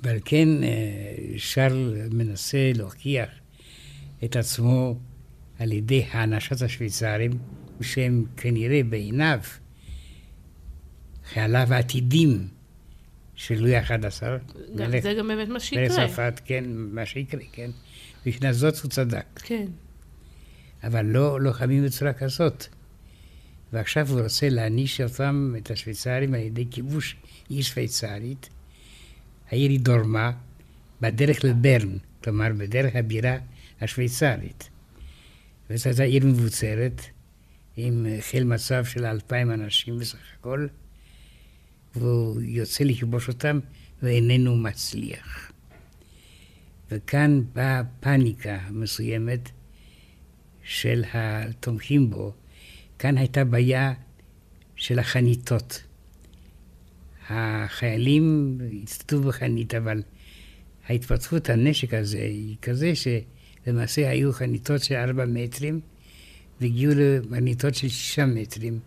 [0.00, 0.68] ועל כן אה,
[1.36, 3.28] שרל מנסה להוכיח
[4.24, 4.98] את עצמו
[5.58, 7.30] על ידי הענשת השוויצרים,
[7.80, 9.40] שהם כנראה בעיניו
[11.32, 12.48] חייליו העתידים
[13.34, 13.92] של לואי ה-11.
[14.76, 15.88] גם- זה גם באמת מה שיקרה.
[15.88, 17.70] צרפת, כן, מה שיקרה, כן.
[18.26, 19.24] מבחינה זאת הוא צדק.
[19.44, 19.66] כן.
[20.84, 22.66] אבל לא לוחמים בצורה כזאת.
[23.72, 27.16] ועכשיו הוא רוצה להעניש אותם, את השוויצרים, על ידי כיבוש
[27.48, 28.48] עיר שוויצרית.
[29.50, 30.32] העיר היא דורמה,
[31.00, 33.36] בדרך לברן, כלומר בדרך הבירה
[33.80, 34.70] השוויצרית.
[35.70, 37.02] וזו הייתה עיר מבוצרת,
[37.76, 40.66] עם חיל מצב של אלפיים אנשים בסך הכל,
[41.96, 43.58] והוא יוצא לכיבוש אותם
[44.02, 45.52] ואיננו מצליח.
[46.90, 49.50] וכאן באה פאניקה מסוימת
[50.70, 52.32] של התומכים בו.
[52.98, 53.92] כאן הייתה בעיה
[54.76, 55.82] של החניתות.
[57.28, 60.02] החיילים הצטטו בחנית, אבל
[60.88, 65.80] ההתפתחות הנשק הזה היא כזה שלמעשה היו חניתות של ארבע מטרים
[66.60, 68.78] והגיעו לחניתות של שישה מטרים,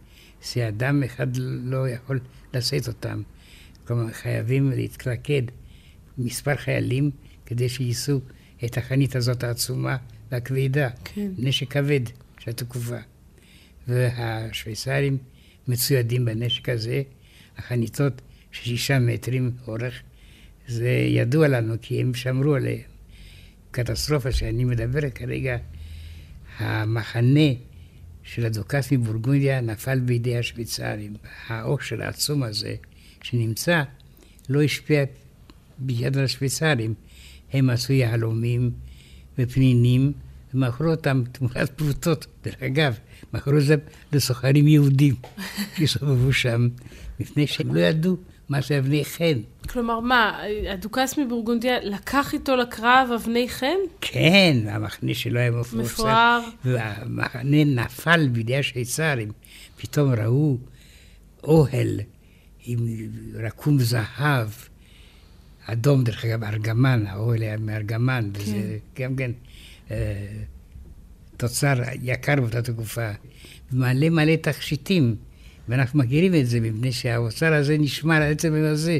[0.42, 1.28] שאדם אחד
[1.64, 2.20] לא יכול
[2.54, 3.22] לשאת אותם.
[3.88, 5.44] כלומר, חייבים להתקלקד
[6.18, 7.12] מספר חיילים
[7.46, 8.20] כדי שיישאו
[8.66, 9.98] את החנית הזאת העצומה
[10.34, 10.90] והכבדה.
[11.04, 11.32] כן.
[11.38, 12.00] נשק כבד
[12.40, 12.98] של התקופה.
[13.88, 15.18] והשוויצרים
[15.68, 17.02] מצוידים בנשק הזה,
[17.58, 20.02] החניתות של שישה מטרים אורך.
[20.68, 22.80] זה ידוע לנו כי הם שמרו עליהם.
[23.72, 25.58] קטסטרופה שאני מדבר כרגע,
[26.58, 27.50] המחנה
[28.24, 31.14] של הדוכס מבורגונדיה נפל בידי השוויצרים.
[31.48, 32.76] העושר העצום הזה
[33.24, 33.84] שנמצא
[34.50, 35.04] לא השפיע
[35.78, 36.94] ביד השוויצרים.
[37.54, 38.72] הם עשו יהלומים
[39.38, 40.14] ופנינים
[40.54, 42.28] ומכרו אותם תמורת פרוטות.
[42.44, 42.98] דרך אגב,
[43.34, 43.76] מכרו את זה
[44.12, 45.16] לסוחרים יהודים
[45.78, 46.68] שהסתובבו שם,
[47.20, 48.18] מפני שהם לא ידעו
[48.50, 49.40] מה זה אבני חן.
[49.70, 53.78] כלומר, מה, הדוכס מבורגונדיה לקח איתו לקרב אבני חן?
[54.02, 55.80] כן, המחנה שלו היה מפורסם.
[55.80, 56.40] מפואר.
[56.66, 59.32] והמחנה נפל בידי השוויצרים.
[59.78, 60.58] פתאום ראו
[61.44, 62.00] אוהל
[62.66, 62.80] עם
[63.34, 64.50] רקום זהב,
[65.66, 68.40] אדום, דרך אגב, ארגמן, האוהל היה מארגמן, כן.
[68.42, 69.32] וזה גם כן
[71.38, 73.12] תוצר יקר באותה תקופה,
[73.72, 75.16] מלא מלא תכשיטים,
[75.70, 79.00] ואנחנו מכירים את זה, מפני שהאוצר הזה נשמר על עצם הזה,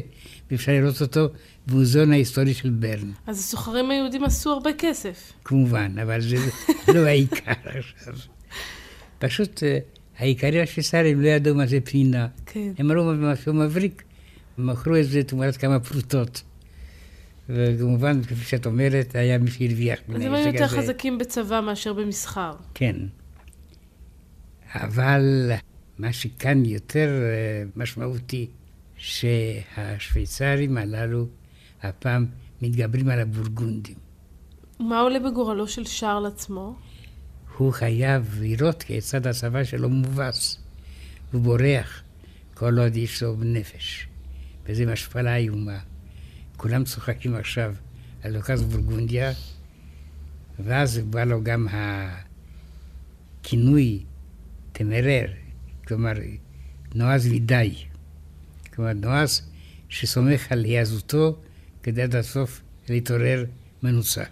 [0.50, 1.28] ואפשר לראות אותו
[1.66, 3.10] במוזיאון ההיסטורי של ברן.
[3.26, 5.32] אז הסוחרים היהודים עשו הרבה כסף.
[5.44, 6.36] כמובן, אבל זה
[6.94, 7.52] לא העיקר
[7.98, 8.14] עכשיו.
[9.18, 9.78] פשוט אה,
[10.18, 12.26] העיקרים השוויצרים לא ידעו מה זה פנינה.
[12.46, 12.72] כן.
[12.78, 14.02] הם ראו משהו מבריק,
[14.58, 16.42] מכרו את זה תמורת כמה פרוטות.
[17.48, 19.98] וכמובן, כפי שאת אומרת, היה מי שהרוויח.
[20.14, 22.52] אז הם היו יותר חזקים בצבא מאשר במסחר.
[22.74, 22.96] כן.
[24.74, 25.52] אבל
[25.98, 28.46] מה שכאן יותר אה, משמעותי,
[28.96, 31.26] שהשוויצרים הללו
[31.82, 32.26] הפעם
[32.62, 33.96] מתגברים על הבורגונדים.
[34.80, 36.74] מה עולה בגורלו של שרל עצמו?
[37.56, 40.58] הוא חייב לראות כיצד הצבא שלו מובס.
[41.32, 42.02] הוא בורח
[42.54, 44.06] כל עוד יש לו נפש.
[44.66, 45.78] וזו השפלה איומה.
[46.64, 47.74] כולם צוחקים עכשיו
[48.22, 49.32] על לוקאס בורגונדיה,
[50.58, 51.66] ואז בא לו גם
[53.40, 54.04] הכינוי
[54.72, 55.26] תמרר,
[55.86, 56.12] כלומר,
[56.94, 57.74] נועז וידי.
[58.74, 59.50] כלומר, נועז
[59.88, 61.38] שסומך על העזותו
[61.82, 63.44] כדי עד הסוף להתעורר
[63.82, 64.28] מנוצח.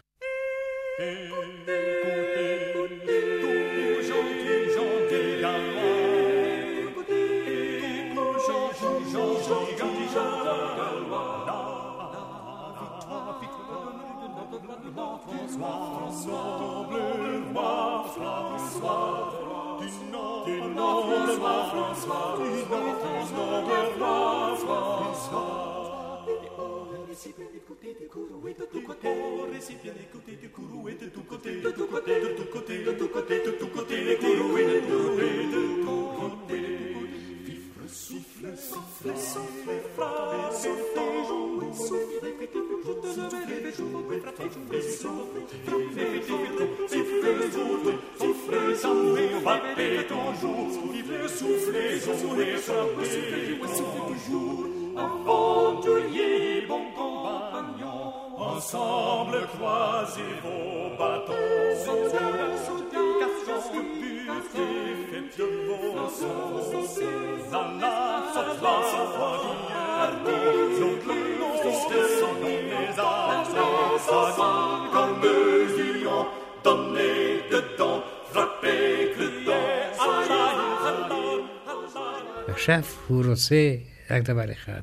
[82.49, 83.77] עכשיו הוא רוצה
[84.11, 84.83] רק דבר אחד,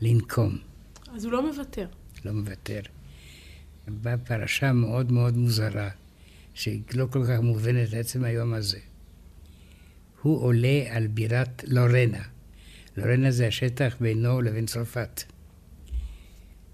[0.00, 0.58] לנקום.
[1.14, 1.86] אז הוא לא מוותר.
[2.24, 2.80] לא מוותר.
[3.88, 5.90] באה פרשה מאוד מאוד מוזרה,
[6.54, 8.93] שלא כל כך מובנת לעצם היום הזה.
[10.24, 12.22] הוא עולה על בירת לורנה.
[12.96, 15.22] לורנה זה השטח בינו לבין צרפת.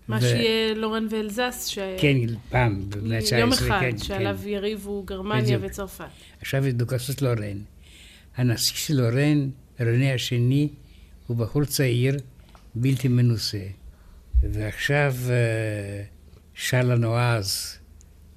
[0.08, 0.20] מה ו...
[0.20, 1.78] שיהיה לורן ואלזס, ש...
[1.98, 2.16] כן,
[2.48, 3.36] פעם, במאה ה-19.
[3.36, 4.48] יום אחד, כן, שעליו כן.
[4.48, 5.62] יריבו גרמניה בדיוק.
[5.72, 6.04] וצרפת.
[6.40, 7.58] עכשיו יש דוכסות לורן.
[8.36, 10.68] הנשיא של לורן, רנה השני,
[11.26, 12.16] הוא בחור צעיר,
[12.74, 13.64] בלתי מנוסה.
[14.42, 16.02] ועכשיו אה,
[16.54, 17.78] שרלה נועז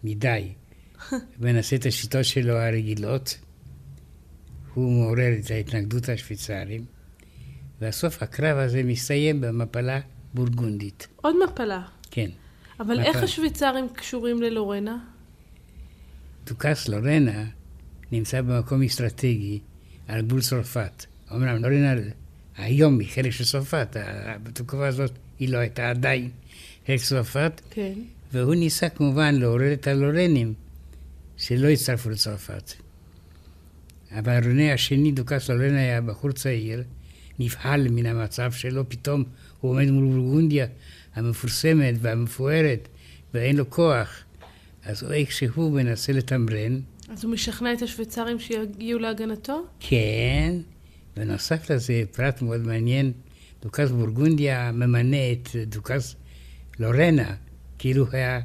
[0.03, 0.47] מדי,
[1.39, 3.37] מנסה את השיטות שלו הרגילות.
[4.73, 6.85] הוא מעורר את ההתנגדות השוויצרים,
[7.81, 9.99] והסוף הקרב הזה מסתיים במפלה
[10.33, 11.07] בורגונדית.
[11.15, 11.81] עוד מפלה.
[12.11, 12.29] כן.
[12.79, 13.07] אבל מפל...
[13.07, 14.97] איך השוויצרים קשורים ללורנה?
[16.45, 17.45] דוכס לורנה
[18.11, 19.59] נמצא במקום אסטרטגי
[20.07, 21.05] על גבול צרפת.
[21.31, 21.93] אמנם לורנה
[22.57, 23.97] היום היא חלק של צרפת,
[24.43, 26.29] בתקופה הזאת היא לא הייתה עדיין
[26.87, 27.61] חלק של צרפת.
[27.69, 27.93] כן.
[28.33, 30.53] והוא ניסה כמובן לעורר את הלורנים
[31.37, 32.73] שלא הצטרפו לצרפת.
[34.19, 36.83] אבל רונה השני, דוכס לורן, היה בחור צעיר,
[37.39, 39.23] נבהל מן המצב שלו, פתאום
[39.59, 40.67] הוא עומד מול בורגונדיה
[41.15, 42.87] המפורסמת והמפוארת,
[43.33, 44.23] ואין לו כוח.
[44.85, 46.79] אז איך שהוא מנסה לתמרן.
[47.09, 49.65] אז הוא משכנע את השוויצרים שיגיעו להגנתו?
[49.79, 50.55] כן,
[51.17, 53.11] ונוסף לזה, פרט מאוד מעניין,
[53.61, 56.15] דוכס בורגונדיה ממנה את דוכס
[56.79, 57.35] לורנה,
[57.79, 58.39] כאילו היה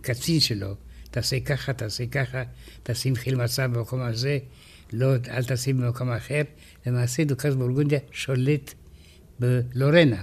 [0.00, 0.74] קצין שלו.
[1.10, 2.42] תעשה ככה, תעשה ככה,
[2.82, 4.38] תשים חיל מצב במקום הזה,
[4.92, 6.42] לא, אל תשים במקום אחר.
[6.86, 8.74] למעשה דוכס בורגונדיה שולט
[9.40, 10.22] בלורנה.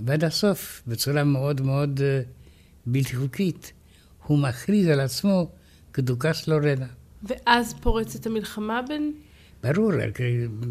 [0.00, 2.26] ועד הסוף, בצורה מאוד מאוד uh,
[2.86, 3.72] בלתי חוקית,
[4.26, 5.50] הוא מכריז על עצמו
[5.92, 6.86] כדוכס לורנה.
[7.22, 9.12] ואז פורצת המלחמה בין...
[9.62, 9.92] ברור,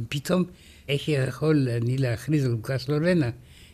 [0.10, 0.44] פתאום
[0.90, 3.30] איך יכול אני להכריז על דוכס לורנה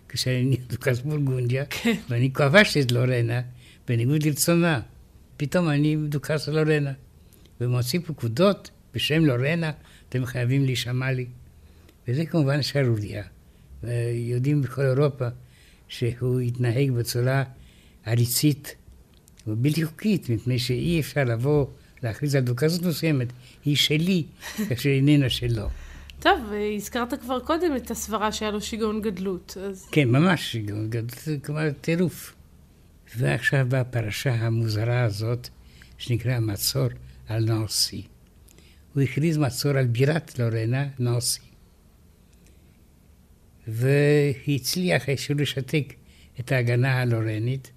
[0.09, 1.95] כשאני דוכס בורגונדיה, כן.
[2.09, 3.41] ואני כבשתי את לורנה
[3.87, 4.81] בניגוד לרצונה.
[5.37, 6.91] פתאום אני דוכס לורנה.
[7.61, 9.71] ומוציא פקודות בשם לורנה,
[10.10, 11.25] אתם חייבים להישמע לי.
[12.08, 13.23] וזה כמובן שערוריה.
[14.13, 15.27] יודעים בכל אירופה
[15.88, 17.43] שהוא התנהג בצורה
[18.06, 18.75] עריצית
[19.47, 21.65] ובלתי חוקית, מפני שאי אפשר לבוא
[22.04, 23.27] להכריז על דוכזות מסוימת,
[23.65, 24.23] היא שלי,
[24.69, 25.67] כאשר איננה שלו.
[26.19, 26.39] טוב,
[26.75, 29.88] הזכרת כבר קודם את הסברה שהיה לו שיגעון גדלות, אז...
[29.91, 32.36] כן, ממש שיגעון גדלות, זה כלומר טירוף.
[33.17, 35.49] ועכשיו באה הפרשה המוזרה הזאת,
[35.97, 36.88] שנקרא מצור
[37.27, 38.04] על נורסי.
[38.93, 41.39] הוא הכריז מצור על בירת לורנה, נורסי.
[43.67, 45.93] והצליח איכשהו לשתק
[46.39, 47.71] את ההגנה הלורנית,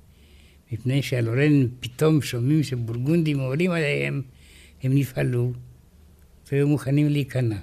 [0.72, 4.22] מפני שהלורנים פתאום שומעים שבורגונדים עולים עליהם,
[4.82, 5.52] הם נפעלו
[6.52, 7.58] והיו מוכנים להיכנע.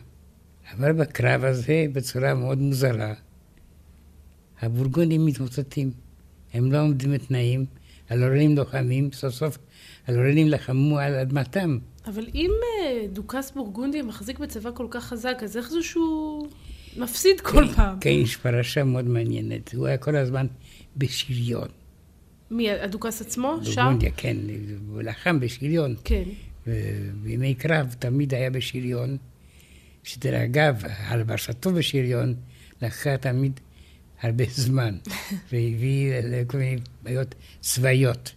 [0.74, 3.14] אבל בקרב הזה, בצורה מאוד מוזרה,
[4.62, 5.92] הבורגונים מתמוטטים.
[6.54, 7.66] הם לא עומדים בתנאים,
[8.10, 9.58] הלורנים לוחמים, סוף סוף
[10.08, 11.78] הלורנים לחמו על אדמתם.
[12.06, 16.48] אבל אם אה, דוכס בורגונדיה מחזיק בצבא כל כך חזק, אז איך זה שהוא
[16.98, 18.00] מפסיד כל כן, פעם?
[18.00, 19.74] כן, יש פרשה מאוד מעניינת.
[19.74, 20.48] הוא היה כל הזמן
[20.98, 21.68] בשריון.
[22.52, 23.58] מי, הדוכס עצמו?
[23.64, 23.76] שם?
[23.76, 24.38] בורגונדיה, כן,
[24.88, 25.96] הוא לחם בשריון.
[26.04, 26.24] כן.
[26.68, 29.18] ובימי קרב תמיד היה בשריון,
[30.04, 32.36] שדרך אגב, הלבשתו בשריון
[32.82, 33.60] לקחה תמיד
[34.22, 34.98] הרבה זמן,
[35.52, 38.32] והביא לכל מיני בעיות צבאיות,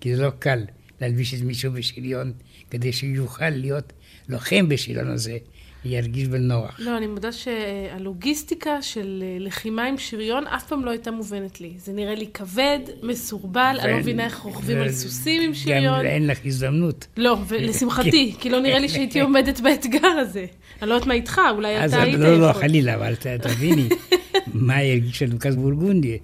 [0.00, 0.64] כי זה לא קל
[1.00, 2.32] להלביש את מישהו בשריון,
[2.70, 3.92] כדי שהוא יוכל להיות
[4.28, 5.38] לוחם בשריון הזה,
[5.84, 6.76] וירגיש בנוח.
[6.78, 11.72] לא, אני מודה שהלוגיסטיקה של אה, לחימה עם שריון אף פעם לא הייתה מובנת לי.
[11.78, 15.98] זה נראה לי כבד, מסורבל, אני לא מבינה איך רוכבים על סוסים עם שריון.
[15.98, 17.06] גם אין לך הזדמנות.
[17.16, 20.46] לא, ולשמחתי, כי לא נראה לי שהייתי עומדת באתגר הזה.
[20.82, 22.62] אני לא יודעת מה איתך, אולי אתה היית לא, לא, יכול.
[22.62, 23.88] חלילה, אבל תביני,
[24.54, 26.16] מה הרגיש לוקאס בורגונדיה,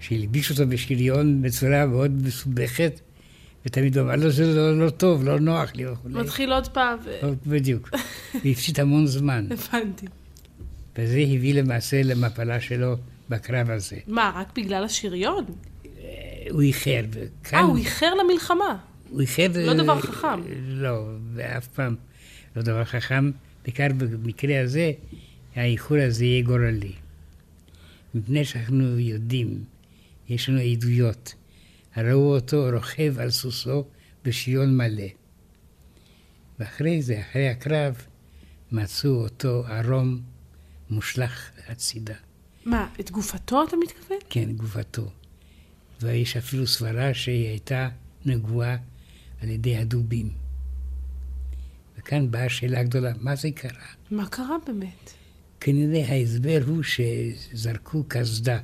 [0.00, 3.00] שהלביש אותו בשריון בצורה מאוד מסובכת,
[3.66, 6.14] ותמיד הוא אמר לו, זה לא, לא טוב, לא נוח לי וכולי.
[6.14, 6.98] מתחיל עוד פעם,
[7.46, 7.90] בדיוק.
[8.44, 9.46] והפסיד המון זמן.
[9.50, 10.06] הבנתי.
[10.98, 12.96] וזה הביא למעשה למפלה שלו
[13.28, 13.96] בקרב הזה.
[14.06, 15.44] מה, רק בגלל השריון?
[16.50, 17.00] הוא איחר.
[17.52, 18.76] אה, הוא איחר למלחמה.
[19.10, 19.46] הוא איחר...
[19.54, 20.40] לא דבר חכם.
[20.66, 21.96] לא, ואף פעם
[22.56, 23.30] לא דבר חכם.
[23.64, 24.92] בעיקר במקרה הזה,
[25.56, 26.92] האיחור הזה יהיה גורלי.
[28.14, 29.64] מפני שאנחנו יודעים,
[30.28, 31.34] יש לנו עדויות,
[31.96, 33.84] ראו אותו רוכב על סוסו
[34.24, 35.06] בשריון מלא.
[36.58, 38.06] ואחרי זה, אחרי הקרב,
[38.72, 40.20] מצאו אותו ערום
[40.90, 42.14] מושלך הצידה.
[42.64, 44.18] מה, את גופתו אתה מתכוון?
[44.30, 45.10] כן, גופתו.
[46.00, 47.88] ויש אפילו סברה שהיא הייתה
[48.24, 48.76] נגועה
[49.42, 50.30] על ידי הדובים.
[51.98, 53.86] וכאן באה השאלה הגדולה, מה זה קרה?
[54.10, 55.10] מה קרה באמת?
[55.60, 58.58] כנראה ההסבר הוא שזרקו קסדה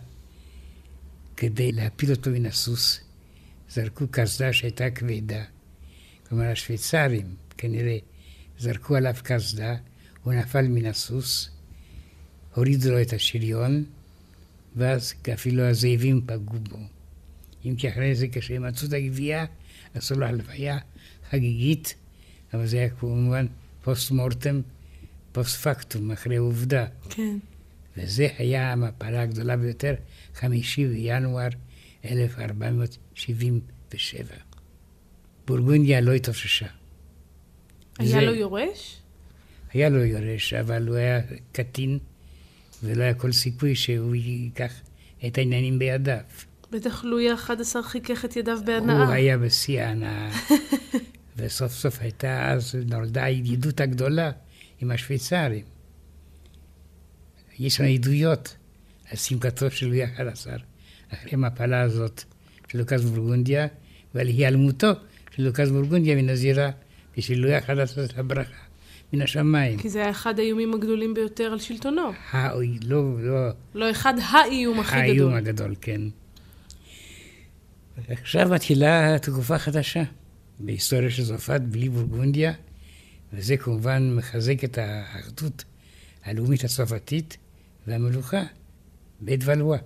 [1.36, 3.05] כדי להפיל אותו מן הסוס.
[3.70, 5.44] זרקו קסדה שהייתה כבדה.
[6.28, 7.98] כלומר, השוויצרים כנראה
[8.58, 9.74] זרקו עליו קסדה,
[10.22, 11.50] הוא נפל מן הסוס,
[12.54, 13.84] הורידו לו את השריון,
[14.76, 16.78] ואז אפילו הזאבים פגעו בו.
[17.64, 19.44] אם כי אחרי זה, כשהם מצאו את הגבייה,
[19.94, 20.78] עשו לו הלוויה
[21.30, 21.94] חגיגית,
[22.54, 23.46] אבל זה היה כמובן
[23.82, 24.60] פוסט מורטם,
[25.32, 26.86] פוסט פקטום, אחרי עובדה.
[27.10, 27.38] כן.
[27.96, 29.94] וזה היה המפלה הגדולה ביותר,
[30.34, 31.48] חמישי בינואר
[32.06, 34.24] 1477.
[35.46, 36.66] בורגונדיה לא התאוששה.
[37.98, 38.96] היה זה- לו יורש?
[39.72, 41.20] היה לו יורש, אבל הוא היה
[41.52, 41.98] קטין,
[42.82, 44.72] ולא היה כל סיכוי שהוא ייקח
[45.26, 46.18] את העניינים בידיו.
[46.70, 47.50] בטח לואי ה-11
[47.82, 49.12] חיכך את ידיו הוא בהנאה.
[49.12, 50.30] היה בשיא ההנאה,
[51.36, 54.30] וסוף סוף הייתה אז, נולדה הידידות הגדולה
[54.80, 55.64] עם השוויצרים.
[57.58, 58.56] יש לנו עדויות
[59.10, 60.46] על שמחתו של לואי ה-11,
[61.18, 62.24] אחרי המפלה הזאת
[62.68, 63.66] של לוקאס בורגונדיה,
[64.14, 64.90] ועל היעלמותו
[65.36, 66.70] של לוקאס בורגונדיה מן הזירה,
[67.18, 67.72] ושל לואי ה-11
[68.16, 68.66] הברכה
[69.12, 69.78] מן השמיים.
[69.78, 72.10] כי זה היה אחד האיומים הגדולים ביותר על שלטונו.
[72.30, 75.36] האוי, לא, לא, לא אחד האיום הכי האיום גדול.
[75.36, 76.00] הגדול, כן.
[78.08, 80.02] עכשיו מתחילה תקופה חדשה
[80.60, 82.52] בהיסטוריה של צרפת בלי בורגונדיה,
[83.32, 85.64] וזה כמובן מחזק את האחדות
[86.24, 87.36] הלאומית הצרפתית
[87.86, 88.42] והמלוכה
[89.20, 89.78] בית ולואה.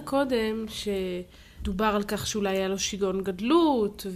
[0.00, 4.06] קודם שדובר על כך שאולי היה לו שיגעון גדלות,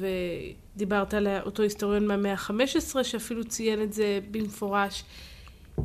[0.74, 5.04] ודיברת על אותו היסטוריון מהמאה ה-15 שאפילו ציין את זה במפורש.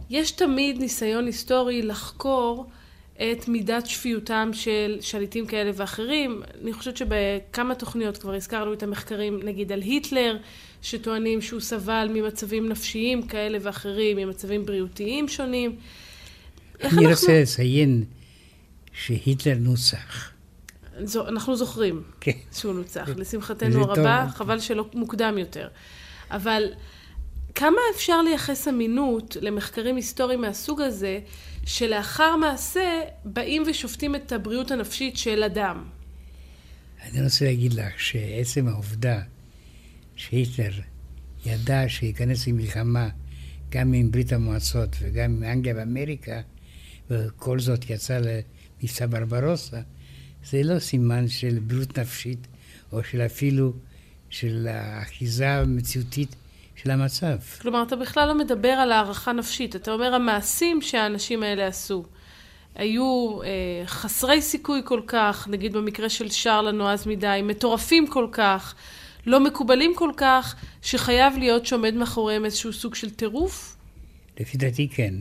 [0.10, 2.66] יש תמיד ניסיון היסטורי לחקור
[3.16, 6.42] את מידת שפיותם של שליטים כאלה ואחרים.
[6.62, 10.38] אני חושבת שבכמה תוכניות כבר הזכרנו את המחקרים, נגיד על היטלר,
[10.82, 15.76] שטוענים שהוא סבל ממצבים נפשיים כאלה ואחרים, ממצבים בריאותיים שונים.
[16.82, 17.10] אני אנחנו...
[17.10, 18.04] רוצה לציין
[19.06, 20.32] שהיטלר נוצח.
[21.28, 22.32] אנחנו זוכרים כן.
[22.54, 24.36] שהוא נוצח, לשמחתנו הרבה, טוב.
[24.36, 25.68] חבל שלא מוקדם יותר.
[26.32, 26.64] אבל
[27.56, 31.20] כמה אפשר לייחס אמינות למחקרים היסטוריים מהסוג הזה,
[31.66, 35.84] שלאחר מעשה באים ושופטים את הבריאות הנפשית של אדם?
[37.04, 39.22] אני רוצה להגיד לך שעצם העובדה
[40.16, 40.74] שהיטלר
[41.46, 43.10] ידע שייכנס למלחמה
[43.70, 46.42] גם עם ברית המועצות וגם עם אנגליה ואמריקה,
[47.10, 48.20] וכל זאת יצא
[48.82, 49.78] למבצע ברברוסה,
[50.46, 52.48] זה לא סימן של בריאות נפשית,
[52.92, 53.74] או של אפילו
[54.30, 56.36] של האחיזה המציאותית
[56.76, 57.38] של המצב.
[57.62, 62.06] כלומר, אתה בכלל לא מדבר על הערכה נפשית, אתה אומר המעשים שהאנשים האלה עשו.
[62.76, 63.48] היו אה,
[63.86, 68.76] חסרי סיכוי כל כך, נגיד במקרה של שרל הנועז מדי, מטורפים כל כך,
[69.26, 73.76] לא מקובלים כל כך, שחייב להיות שעומד מאחוריהם איזשהו סוג של טירוף?
[74.40, 75.14] לפי דעתי כן.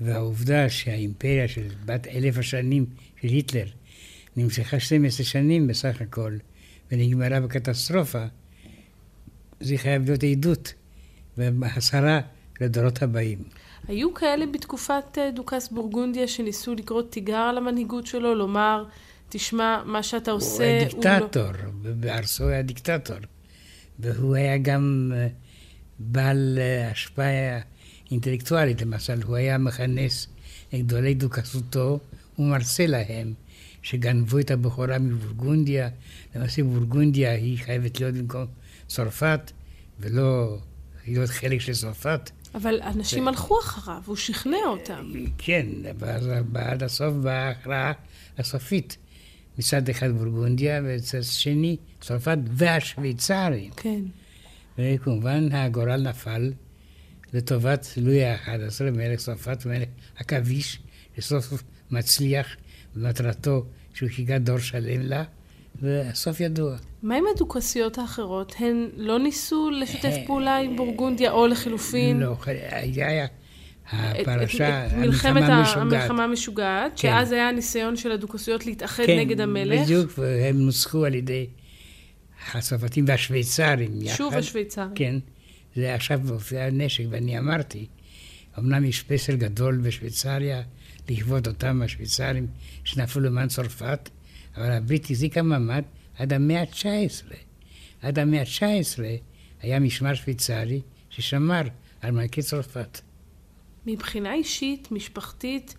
[0.00, 2.86] והעובדה שהאימפריה של בת אלף השנים
[3.20, 3.66] של היטלר
[4.36, 6.36] נמשכה 12 שנים בסך הכל,
[6.92, 8.24] ונגמרה בקטסטרופה,
[9.60, 10.74] זה חייב להיות עדות
[11.36, 12.20] והסרה
[12.60, 13.38] לדורות הבאים.
[13.88, 18.84] היו כאלה בתקופת אה, דוכס בורגונדיה שניסו לקרוא תיגר על המנהיגות שלו, לומר,
[19.28, 20.64] תשמע, מה שאתה עושה...
[20.92, 21.52] הוא היה דיקטטור, הוא
[21.84, 21.90] לא...
[21.94, 23.16] בארצו היה דיקטטור.
[23.98, 25.28] והוא היה גם אה,
[25.98, 27.58] בעל אה, השפעה
[28.14, 30.26] אינטלקטואלית, למשל, הוא היה מכנס
[30.74, 31.98] את גדולי דוכסותו
[32.38, 33.32] ומרצה להם,
[33.82, 35.88] שגנבו את הבכורה מבורגונדיה.
[36.34, 38.46] למעשה בורגונדיה היא חייבת להיות במקום
[38.86, 39.52] צרפת,
[40.00, 40.58] ולא
[41.06, 42.30] להיות חלק של צרפת.
[42.54, 43.28] אבל אנשים ו...
[43.28, 45.12] הלכו אחריו, הוא שכנע אותם.
[45.38, 45.66] כן,
[45.98, 47.92] ואז עד הסוף באה ההכרעה
[48.38, 48.96] הסופית.
[49.58, 53.70] מצד אחד בורגונדיה, ומצד שני צרפת והשוויצרים.
[53.76, 54.00] כן.
[54.78, 56.52] וכמובן הגורל נפל
[57.34, 60.78] לטובת לואי ה-11, מלך צרפת ומלך עכביש,
[61.16, 62.56] שסוף סוף מצליח
[62.96, 63.64] במטרתו
[63.94, 65.24] שהוא חיכה דור שלם לה,
[65.82, 66.76] והסוף ידוע.
[67.02, 68.54] מה עם הדוכסיות האחרות?
[68.58, 72.20] הן לא ניסו לשתף אה, פעולה עם בורגונדיה, או לחילופין?
[72.20, 72.36] לא,
[72.96, 73.26] היה
[73.92, 75.76] הפרשה, המלחמה המשוגעת.
[75.76, 77.08] המלחמה המשוגעת, כן.
[77.08, 79.78] שאז היה ניסיון של הדוכסיות להתאחד כן, נגד המלך.
[79.78, 81.46] כן, בדיוק, והם נוסחו על ידי
[82.54, 84.16] הצרפתים והשוויצרים יחד.
[84.16, 84.88] שוב השוויצרים.
[84.94, 85.16] כן,
[85.76, 87.86] זה עכשיו מופיע נשק, ואני אמרתי,
[88.58, 90.62] אמנם יש פסל גדול בשוויצריה
[91.08, 92.46] לכבוד אותם השוויצרים
[92.84, 94.08] שנפלו למען צרפת,
[94.56, 95.82] אבל הברית החזיקה מעמד
[96.18, 97.34] עד המאה ה-19.
[98.02, 99.00] עד המאה ה-19
[99.62, 101.62] היה משמר שוויצרי ששמר
[102.00, 103.00] על מלכי צרפת.
[103.86, 105.74] מבחינה אישית, משפחתית,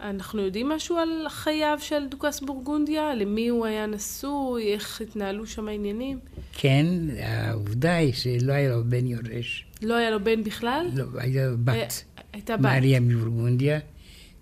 [0.00, 3.14] אנחנו יודעים משהו על חייו של דוכס בורגונדיה?
[3.14, 4.72] למי הוא היה נשוי?
[4.72, 6.18] איך התנהלו שם העניינים?
[6.52, 6.86] כן,
[7.20, 9.66] העובדה היא שלא היה לו בן יורש.
[9.82, 10.86] לא היה לו בן בכלל?
[10.94, 11.74] לא, הייתה בת.
[11.74, 12.62] אה, הייתה בת.
[12.62, 13.78] מריה מבורגונדיה,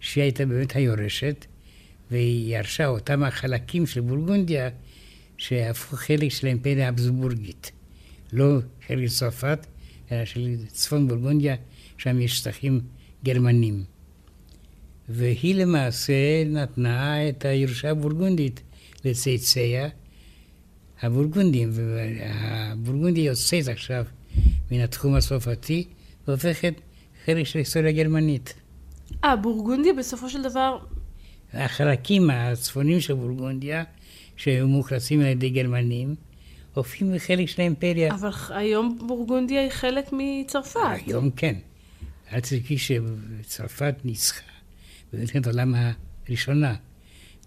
[0.00, 1.46] שהיא הייתה באמת היורשת,
[2.10, 4.68] והיא ירשה אותם החלקים של בורגונדיה
[5.36, 7.72] שהפכו חלק של האימפריה האבזבורגית.
[8.32, 9.66] לא חלק צרפת,
[10.12, 11.56] אלא של צפון בורגונדיה,
[11.98, 12.80] שם יש שטחים
[13.24, 13.95] גרמנים.
[15.08, 18.62] והיא למעשה נתנה את הירושה הבורגונדית
[19.04, 19.88] לצאצאיה
[21.02, 24.04] הבורגונדים, והבורגונדיה יוצאת עכשיו
[24.70, 25.84] מן התחום הצרפתי
[26.28, 26.74] והופכת
[27.24, 28.54] חלק של היסטוריה גרמנית.
[29.24, 30.78] אה, בורגונדיה בסופו של דבר...
[31.52, 33.84] החלקים הצפונים של בורגונדיה,
[34.36, 36.14] שהיו מאוכלסים על ידי גרמנים,
[36.74, 38.14] הופכים לחלק של האימפריה.
[38.14, 40.80] אבל היום בורגונדיה היא חלק מצרפת.
[41.06, 41.54] היום כן.
[42.32, 44.55] אל תזכי שצרפת ניצחה
[45.12, 45.74] במלחמת העולם
[46.28, 46.74] הראשונה.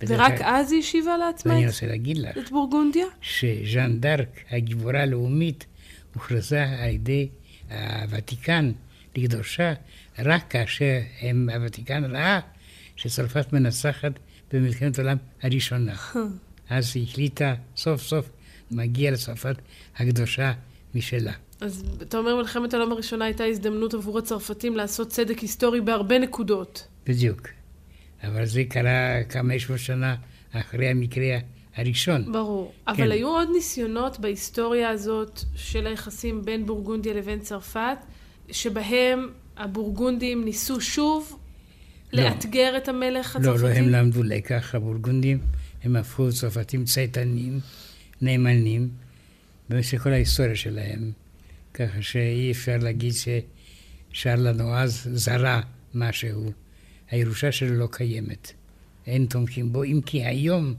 [0.07, 3.05] ורק אז היא השיבה לעצמה ואני רוצה להגיד לך, את בורגונדיה?
[3.21, 5.65] שז'אן דארק, הגיבורה הלאומית,
[6.13, 7.29] הוכרזה על ידי
[7.69, 8.71] הוותיקן
[9.15, 9.73] לקדושה
[10.19, 12.39] רק כאשר הם, הוותיקן ראה
[12.95, 14.11] שצרפת מנצחת
[14.53, 15.95] במלחמת העולם הראשונה.
[16.69, 18.29] אז היא החליטה סוף סוף
[18.71, 19.55] מגיע לצרפת
[19.97, 20.53] הקדושה
[20.95, 21.33] משלה.
[21.61, 26.87] אז אתה אומר מלחמת העולם הראשונה הייתה הזדמנות עבור הצרפתים לעשות צדק היסטורי בהרבה נקודות.
[27.09, 27.47] בדיוק.
[28.23, 30.15] אבל זה קרה כמה עשרות שנה
[30.51, 31.37] אחרי המקרה
[31.75, 32.31] הראשון.
[32.31, 32.73] ברור.
[32.85, 32.91] כן.
[32.91, 37.97] אבל היו עוד ניסיונות בהיסטוריה הזאת של היחסים בין בורגונדיה לבין צרפת,
[38.51, 41.39] שבהם הבורגונדים ניסו שוב
[42.13, 43.63] לאתגר את המלך הצרפתי?
[43.63, 45.39] לא, לא, הם למדו לקח, הבורגונדים,
[45.83, 47.59] הם הפכו צרפתים צייתנים,
[48.21, 48.89] נאמנים,
[49.69, 51.11] במשך כל ההיסטוריה שלהם.
[51.73, 53.13] ככה שאי אפשר להגיד
[54.13, 55.61] ששארל הנועז זרה
[55.93, 56.51] משהו.
[57.11, 58.51] הירושה שלו לא קיימת.
[59.07, 60.73] אין תומכים בו, אם כי היום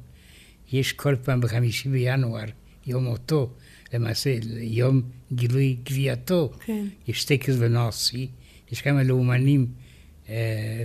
[0.72, 2.44] יש כל פעם בחמישי בינואר,
[2.86, 3.50] יום מותו,
[3.92, 5.02] למעשה יום
[5.32, 6.52] גילוי גבייתו.
[6.64, 6.86] כן.
[7.08, 8.28] יש טקס בנורסי,
[8.72, 9.66] יש כמה לאומנים
[10.28, 10.84] אה,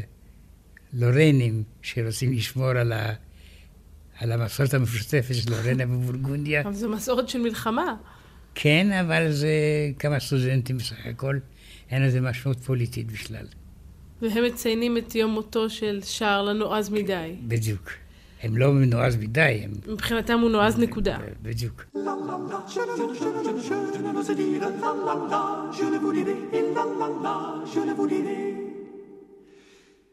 [0.93, 3.13] לורנים שרוצים לשמור על, ה,
[4.19, 6.61] על המסורת המשותפת של לורנה בבורגונדיה.
[6.61, 7.95] אבל זו מסורת של מלחמה.
[8.55, 9.49] כן, אבל זה
[9.99, 11.39] כמה סטודנטים בסך הכל,
[11.91, 13.45] אין לזה משמעות פוליטית בכלל.
[14.22, 17.34] והם מציינים את יום מותו של שרל הנועז מדי.
[17.42, 17.90] בדיוק.
[18.42, 19.70] הם לא נועז מדי, הם...
[19.92, 21.18] מבחינתם הוא נועז נקודה.
[21.42, 21.84] בדיוק.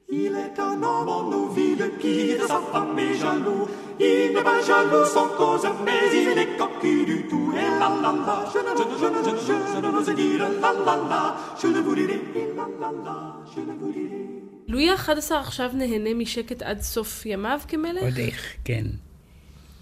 [0.09, 3.67] Il est un homme en nos villes qui de sa femme est jaloux.
[3.99, 7.51] Il n'est pas jaloux sans cause, mais il est cocu du tout.
[7.53, 10.15] Et la la la, je ne, je ne, je ne, je ne, je ne n'ose
[10.15, 12.21] dire la la la, je ne vous dirai,
[12.55, 14.32] la la la, je ne vous dirai.
[14.68, 18.02] לואי ה-11 עכשיו נהנה משקט עד סוף ימיו כמלך?
[18.02, 18.86] עוד איך, כן.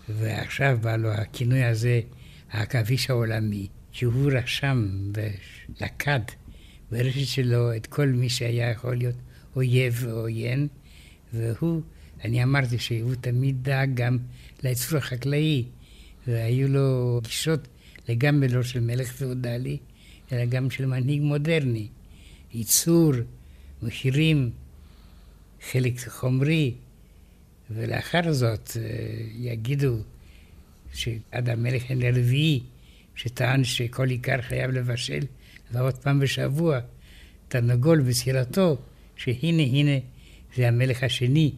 [0.09, 2.01] ועכשיו בא לו הכינוי הזה,
[2.51, 6.21] העכביש העולמי, שהוא רשם ולכד
[6.91, 9.15] ברשת שלו את כל מי שהיה יכול להיות
[9.57, 10.69] אויב ועוין,
[11.33, 11.83] והוא,
[12.25, 14.19] אני אמרתי שהוא תמיד דאג גם
[14.63, 15.65] לייצור החקלאי,
[16.27, 17.69] והיו לו גישות
[18.09, 19.79] לגמרי לא של מלך פאודלי,
[20.33, 21.89] אלא גם של מנהיג מודרני.
[22.55, 23.13] ייצור,
[23.83, 24.51] מחירים,
[25.70, 26.74] חלק חומרי,
[27.70, 28.83] ולאחר זאת אה,
[29.35, 29.97] יגידו
[30.93, 32.62] שעד המלך הרביעי,
[33.14, 35.20] שטען שכל עיקר חייב לבשל
[35.70, 36.78] לפחות פעם בשבוע,
[37.49, 38.76] תרנגול בסירתו,
[39.16, 39.99] שהנה הנה
[40.57, 41.53] זה המלך השני,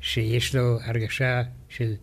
[0.00, 1.94] שיש לו הרגשה של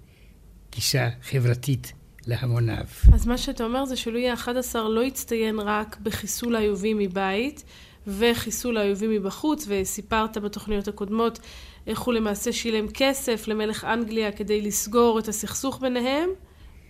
[0.71, 1.93] גישה חברתית
[2.27, 2.85] להמוניו.
[3.13, 7.63] אז מה שאתה אומר זה שלואי ה-11 לא הצטיין רק בחיסול האיובים מבית
[8.07, 11.39] וחיסול האויבים מבחוץ, וסיפרת בתוכניות הקודמות
[11.87, 16.29] איך הוא למעשה שילם כסף למלך אנגליה כדי לסגור את הסכסוך ביניהם.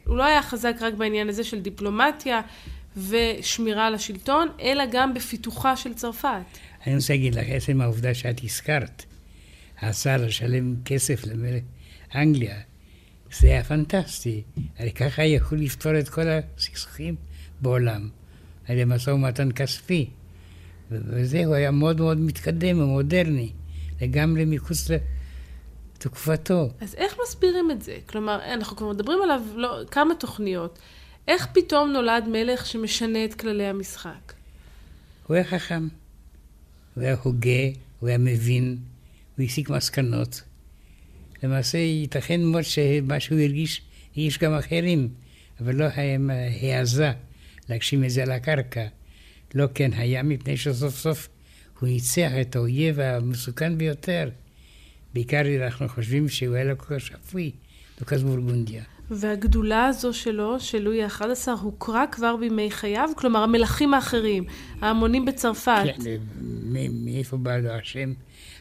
[0.06, 2.42] הוא לא היה חזק רק בעניין הזה של דיפלומטיה
[2.98, 6.28] ושמירה על השלטון, אלא גם בפיתוחה של צרפת.
[6.88, 9.06] אני רוצה להגיד לך, עצם העובדה שאת הזכרת,
[9.80, 11.64] ההצעה לשלם כסף למלך
[12.16, 12.56] אנגליה,
[13.40, 14.44] זה היה פנטסטי.
[14.80, 17.16] הרי ככה יכול לפתור את כל הסכסוכים
[17.62, 18.10] בעולם,
[18.68, 20.10] על ידי משא ומתן כספי.
[21.06, 23.52] וזה, הוא היה מאוד מאוד מתקדם ומודרני,
[24.02, 24.88] לגמרי מחוץ
[25.98, 26.70] לתקופתו.
[26.82, 27.98] אז איך מסבירים את זה?
[28.06, 30.80] כלומר, אנחנו כבר מדברים עליו לא, כמה תוכניות.
[31.28, 34.34] איך פתאום נולד מלך שמשנה את כללי המשחק?
[35.28, 35.88] הוא היה חכם,
[36.96, 37.50] הוא היה הוגה,
[38.00, 38.78] הוא היה מבין,
[39.38, 40.42] הוא הסיק מסקנות.
[41.44, 45.10] למעשה, ייתכן מאוד שמה שהוא הרגיש, הרגיש גם אחרים,
[45.62, 45.86] אבל לא
[46.62, 47.12] העזה
[47.70, 48.88] להגשים את זה על הקרקע.
[49.56, 51.30] לא כן היה, מפני שסוף סוף
[51.80, 54.30] הוא ניצח את האויב המסוכן ביותר.
[55.14, 57.52] בעיקר אנחנו חושבים שהוא היה לא כל כך שפוי,
[58.00, 58.84] דוכס בורגונדיה.
[59.12, 63.10] והגדולה הזו שלו, של לואי ה-11, הוכרה כבר בימי חייו?
[63.18, 64.44] כלומר, המלכים האחרים,
[64.82, 65.84] ההמונים בצרפת.
[66.04, 66.18] כן,
[66.92, 68.14] מאיפה בא לו השם?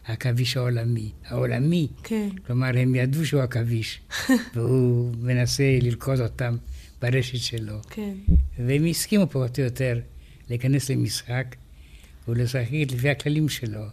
[0.07, 1.11] העכביש העולמי.
[1.27, 1.89] העולמי.
[2.03, 2.29] כן.
[2.47, 4.01] כלומר, הם ידעו שהוא עכביש,
[4.55, 6.57] והוא מנסה ללכוד אותם
[7.03, 7.75] ברשת שלו.
[7.91, 8.15] כן.
[8.59, 9.99] והם הסכימו פחות או יותר
[10.51, 11.57] להיכנס למשחק
[12.29, 13.85] ולשחק לפי הכללים שלו.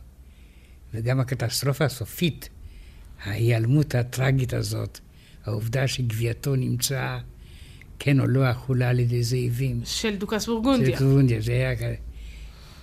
[0.94, 2.50] וגם הקטסטרופה הסופית,
[3.24, 5.00] ההיעלמות הטרגית הזאת,
[5.46, 7.18] העובדה שגבייתו נמצא,
[8.00, 9.82] כן או לא, אכולה על ידי זאבים.
[9.86, 10.98] של דוכס בורגונדיה.
[10.98, 11.96] של בורגונדיה, זה היה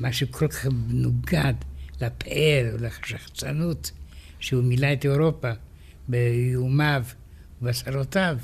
[0.01, 1.55] משהו כל כך מנוגד
[2.01, 3.91] לפאר ולשחצנות,
[4.39, 5.51] שהוא מילא את אירופה
[6.09, 7.05] באיומיו
[7.63, 8.39] ובשרותיו,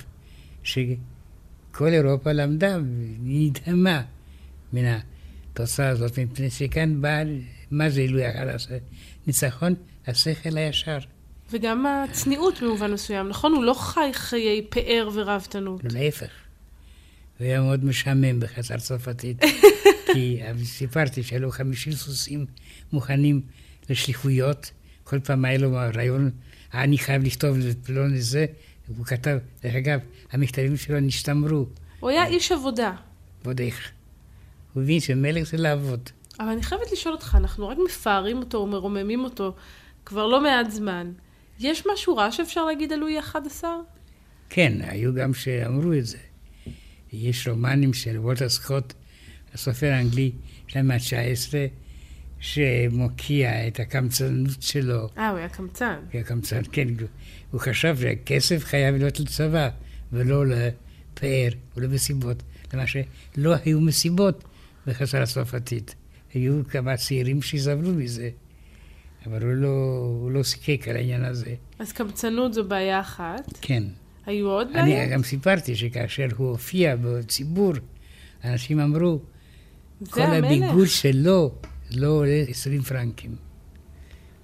[0.63, 4.03] שכל אירופה למדה ונדהמה
[4.73, 4.85] מן
[5.53, 7.23] התוצאה הזאת, מפני שכאן בא,
[7.71, 8.69] מה זה עילוי החדש?
[9.27, 9.75] ניצחון
[10.07, 10.99] השכל הישר.
[11.51, 13.53] וגם הצניעות במובן מסוים, נכון?
[13.53, 15.81] הוא לא חי חיי פאר ורבתנות.
[15.93, 16.31] להפך.
[17.39, 19.43] הוא היה מאוד משעמם בחצר צרפתית.
[20.13, 22.47] כי סיפרתי שהיו לו 50 סוסים
[22.93, 23.41] מוכנים
[23.91, 24.71] לשליחויות.
[25.05, 26.31] כל פעם היה לו רעיון,
[26.75, 28.47] אני חייב לכתוב לפלון לזה,
[28.89, 30.01] והוא כתב, דרך אגב,
[30.33, 31.67] המכתבים שלו נשתמרו.
[32.01, 32.93] הוא היה איש עבודה.
[33.45, 33.93] ועוד איך.
[34.73, 36.11] הוא הבין שמלך זה לעבוד.
[36.41, 39.55] אבל אני חייבת לשאול אותך, אנחנו רק מפארים אותו ומרוממים אותו
[40.05, 41.13] כבר לא מעט זמן.
[41.61, 43.65] יש משהו רע שאפשר להגיד על לואי ה-11?
[44.49, 46.19] כן, היו גם שאמרו את זה.
[47.13, 48.93] יש רומנים של וולטר סקוט,
[49.55, 50.33] הסופר האנגלי
[50.67, 51.55] של המאה ה-19,
[52.41, 55.09] שמוקיע את הקמצנות שלו.
[55.19, 55.95] אה, הוא היה קמצן.
[56.03, 56.89] הוא היה קמצן, כן.
[57.51, 59.69] הוא חשב שהכסף חייב להיות לצבא,
[60.13, 62.43] ולא לפאר ולמסיבות.
[62.75, 64.45] למה שלא היו מסיבות
[64.87, 65.95] בחזרה הצרפתית.
[66.35, 68.31] היו כמה צעירים שסבלו מזה,
[69.27, 69.69] אבל הוא לא,
[70.21, 71.55] הוא לא סיכק על העניין הזה.
[71.79, 73.59] אז קמצנות זו בעיה אחת.
[73.61, 73.83] כן.
[74.27, 75.13] היו עוד אני בעיות?
[75.13, 77.73] גם סיפרתי שכאשר הוא הופיע בציבור,
[78.45, 79.19] אנשים אמרו,
[80.11, 80.91] כל זה הביגוד המלך.
[80.91, 81.53] שלו
[81.97, 83.37] לא עולה 20 פרנקים.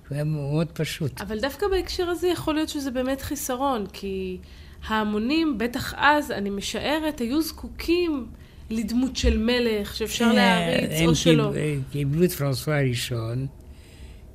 [0.09, 1.21] הוא היה מאוד פשוט.
[1.21, 4.39] אבל דווקא בהקשר הזה יכול להיות שזה באמת חיסרון, כי
[4.87, 8.27] ההמונים, בטח אז, אני משערת, היו זקוקים
[8.71, 11.53] לדמות של מלך שאפשר להעריץ, הם או שלא.
[11.55, 13.47] קיב- קיבלו את פרנסואה הראשון,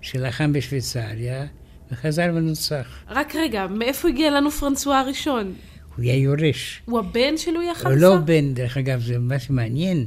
[0.01, 1.45] שלחם בשוויצריה,
[1.91, 2.87] וחזר ונוצח.
[3.09, 5.53] רק רגע, מאיפה הגיע לנו פרנסואה הראשון?
[5.95, 6.81] הוא היה יורש.
[6.85, 7.87] הוא הבן של לואי ה-11?
[7.87, 10.05] הוא לא בן, דרך אגב, זה מה שמעניין,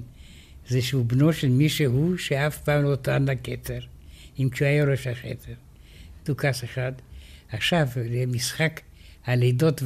[0.69, 3.79] זה שהוא בנו של מישהו שאף פעם לא טען לכתר,
[4.39, 5.53] אם כשהוא היה יורש הכתר.
[6.27, 6.93] דוכס אחד.
[7.53, 8.81] עכשיו, למשחק
[9.27, 9.83] הלידות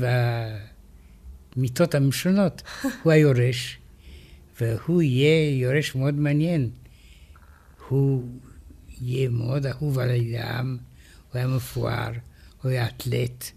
[1.57, 2.63] והמיטות המשונות,
[3.03, 3.79] הוא היורש,
[4.61, 6.71] והוא יהיה יורש מאוד מעניין.
[7.89, 8.25] הוא
[9.01, 10.77] יהיה מאוד אהוב על העם,
[11.33, 12.13] הוא היה מפואר,
[12.63, 13.51] הוא היה אתלט,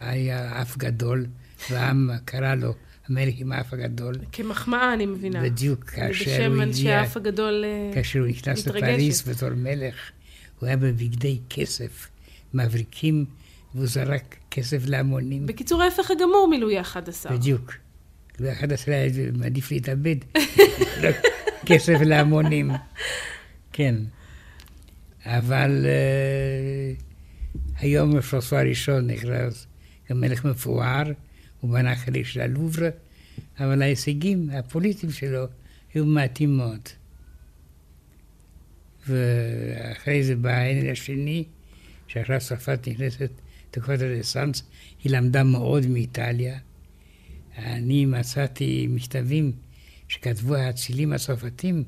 [0.00, 1.26] היה אף גדול,
[1.70, 2.74] והעם קרא לו
[3.08, 4.14] המלך עם האף הגדול.
[4.32, 5.42] כמחמאה, אני מבינה.
[5.42, 8.86] בדיוק, כאשר בשם הוא אנשי הגיע, האף הגדול אה, כאשר הוא נכנס מתרגשת.
[8.86, 10.10] לפריז בתור מלך,
[10.58, 12.08] הוא היה בבגדי כסף,
[12.54, 13.24] מבריקים,
[13.74, 15.46] והוא זרק כסף להמונים.
[15.46, 17.32] בקיצור, ההפך הגמור מלואי ה-11.
[17.32, 17.72] בדיוק.
[18.40, 20.16] לואי ה-11 היה מעדיף להתאבד,
[21.66, 22.70] כסף להמונים.
[23.72, 23.94] כן.
[25.24, 27.02] אבל uh,
[27.78, 29.66] היום פרנסואה הראשון נכנס
[30.06, 31.02] כמלך מפואר,
[31.60, 32.88] הוא בנה חלק של הלובר,
[33.60, 35.46] אבל ההישגים הפוליטיים שלו
[35.94, 36.88] היו מעטים מאוד.
[39.08, 41.44] ואחרי זה בא ההנרי השני,
[42.06, 43.30] שעכשיו צרפת נכנסת
[43.68, 44.62] לתקופת הרנסאנס,
[45.04, 46.58] היא למדה מאוד מאיטליה.
[47.66, 49.52] אני מצאתי מכתבים
[50.08, 51.84] שכתבו האצילים הצרפתים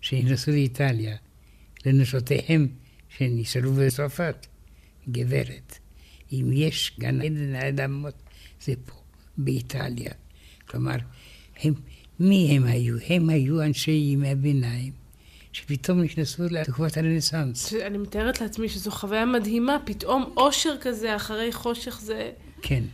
[0.00, 1.16] שנכנסו לאיטליה,
[1.86, 2.68] לנשותיהם
[3.08, 4.46] שנשארו בצרפת.
[5.08, 5.78] גברת,
[6.32, 8.14] אם יש גן עדן האדמות,
[8.60, 8.94] זה פה,
[9.38, 10.12] באיטליה.
[10.68, 10.96] כלומר,
[11.62, 11.74] הם,
[12.20, 12.96] מי הם היו?
[13.08, 14.92] הם היו אנשי ימי הביניים,
[15.52, 17.74] שפתאום נכנסו לתקופת הרנסאנס.
[17.74, 22.30] אני מתארת לעצמי שזו חוויה מדהימה, פתאום אושר כזה אחרי חושך זה...
[22.62, 22.84] כן.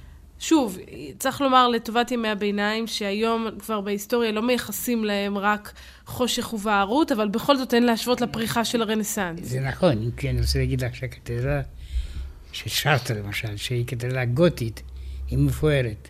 [0.42, 0.78] שוב,
[1.18, 5.72] צריך לומר לטובת ימי הביניים, שהיום כבר בהיסטוריה לא מייחסים להם רק
[6.06, 9.40] חושך ובערות, אבל בכל זאת אין להשוות לפריחה של הרנסאנס.
[9.42, 11.60] זה נכון, אם כי אני רוצה להגיד לך שהקתדרה
[12.52, 14.82] של שרטה למשל, שהיא קתדרה גותית,
[15.30, 16.08] היא מפוארת.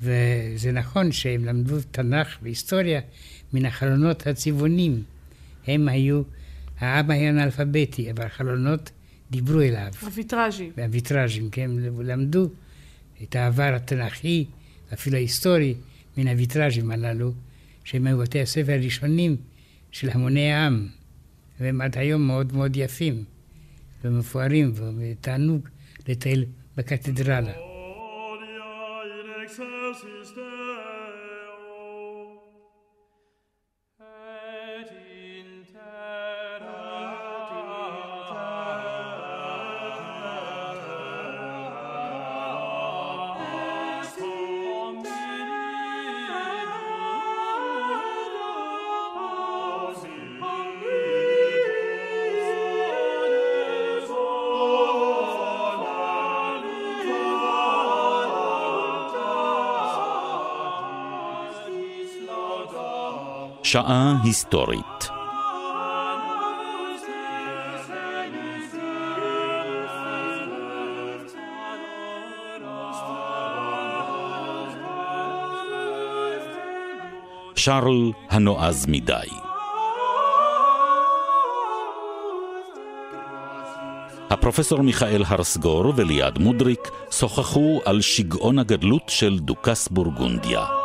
[0.00, 3.00] וזה נכון שהם למדו תנ"ך והיסטוריה
[3.52, 5.02] מן החלונות הצבעונים.
[5.66, 6.22] הם היו,
[6.78, 8.90] העם היה אנאלפביתי, אבל החלונות
[9.30, 9.92] דיברו אליו.
[10.02, 10.70] הוויטראז'י.
[10.76, 11.70] והוויטראז'ים, כן,
[12.04, 12.48] למדו
[13.22, 14.44] את העבר התנ"כי,
[14.92, 15.74] אפילו ההיסטורי,
[16.16, 17.32] מן הוויטראז'ים הללו,
[17.84, 19.36] שהם היו בתי הספר הראשונים
[19.90, 20.88] של המוני העם,
[21.60, 23.24] והם עד היום מאוד מאוד יפים
[24.04, 25.68] ומפוארים, ותענוג
[26.08, 26.44] לטייל
[26.76, 27.67] בקתדרלה.
[63.70, 65.08] שעה היסטורית.
[77.56, 79.14] שרל הנועז מדי.
[84.30, 90.77] הפרופסור מיכאל הרסגור וליעד מודריק שוחחו על שגעון הגדלות של דוכס בורגונדיה.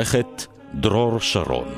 [0.00, 1.68] עורכת דרור שרון.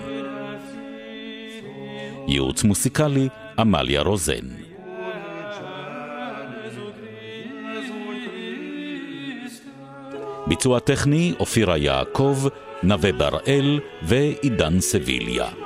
[2.29, 4.47] ייעוץ מוסיקלי עמליה רוזן.
[10.47, 12.37] ביצוע טכני אופירה יעקב,
[12.83, 15.62] נווה בראל ועידן סביליה.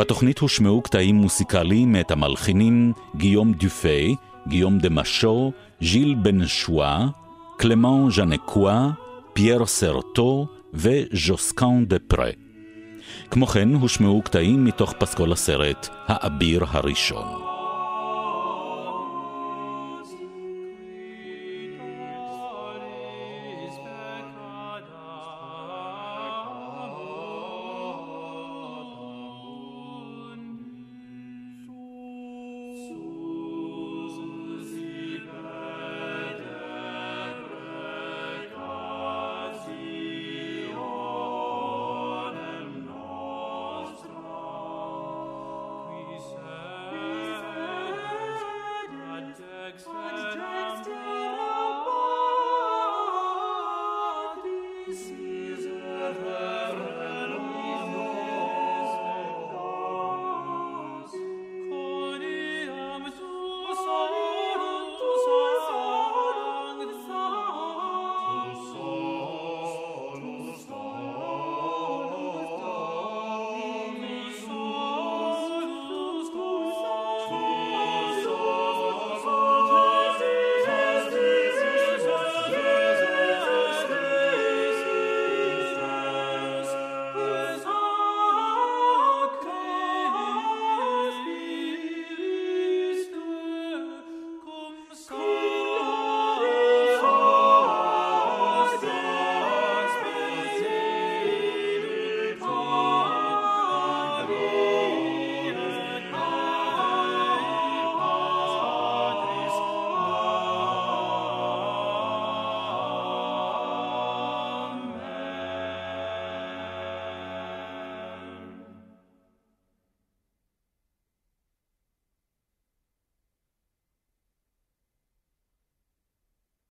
[0.00, 4.16] בתוכנית הושמעו קטעים מוסיקליים מאת המלחינים גיום דופאי,
[4.48, 7.06] גיום דה מאשו, ז'יל בנשואה,
[7.58, 8.90] קלמן ז'אנקן,
[9.32, 12.30] פייר סרטון וז'וסקן דה פרה.
[13.30, 17.49] כמו כן הושמעו קטעים מתוך פסקול הסרט "האביר הראשון".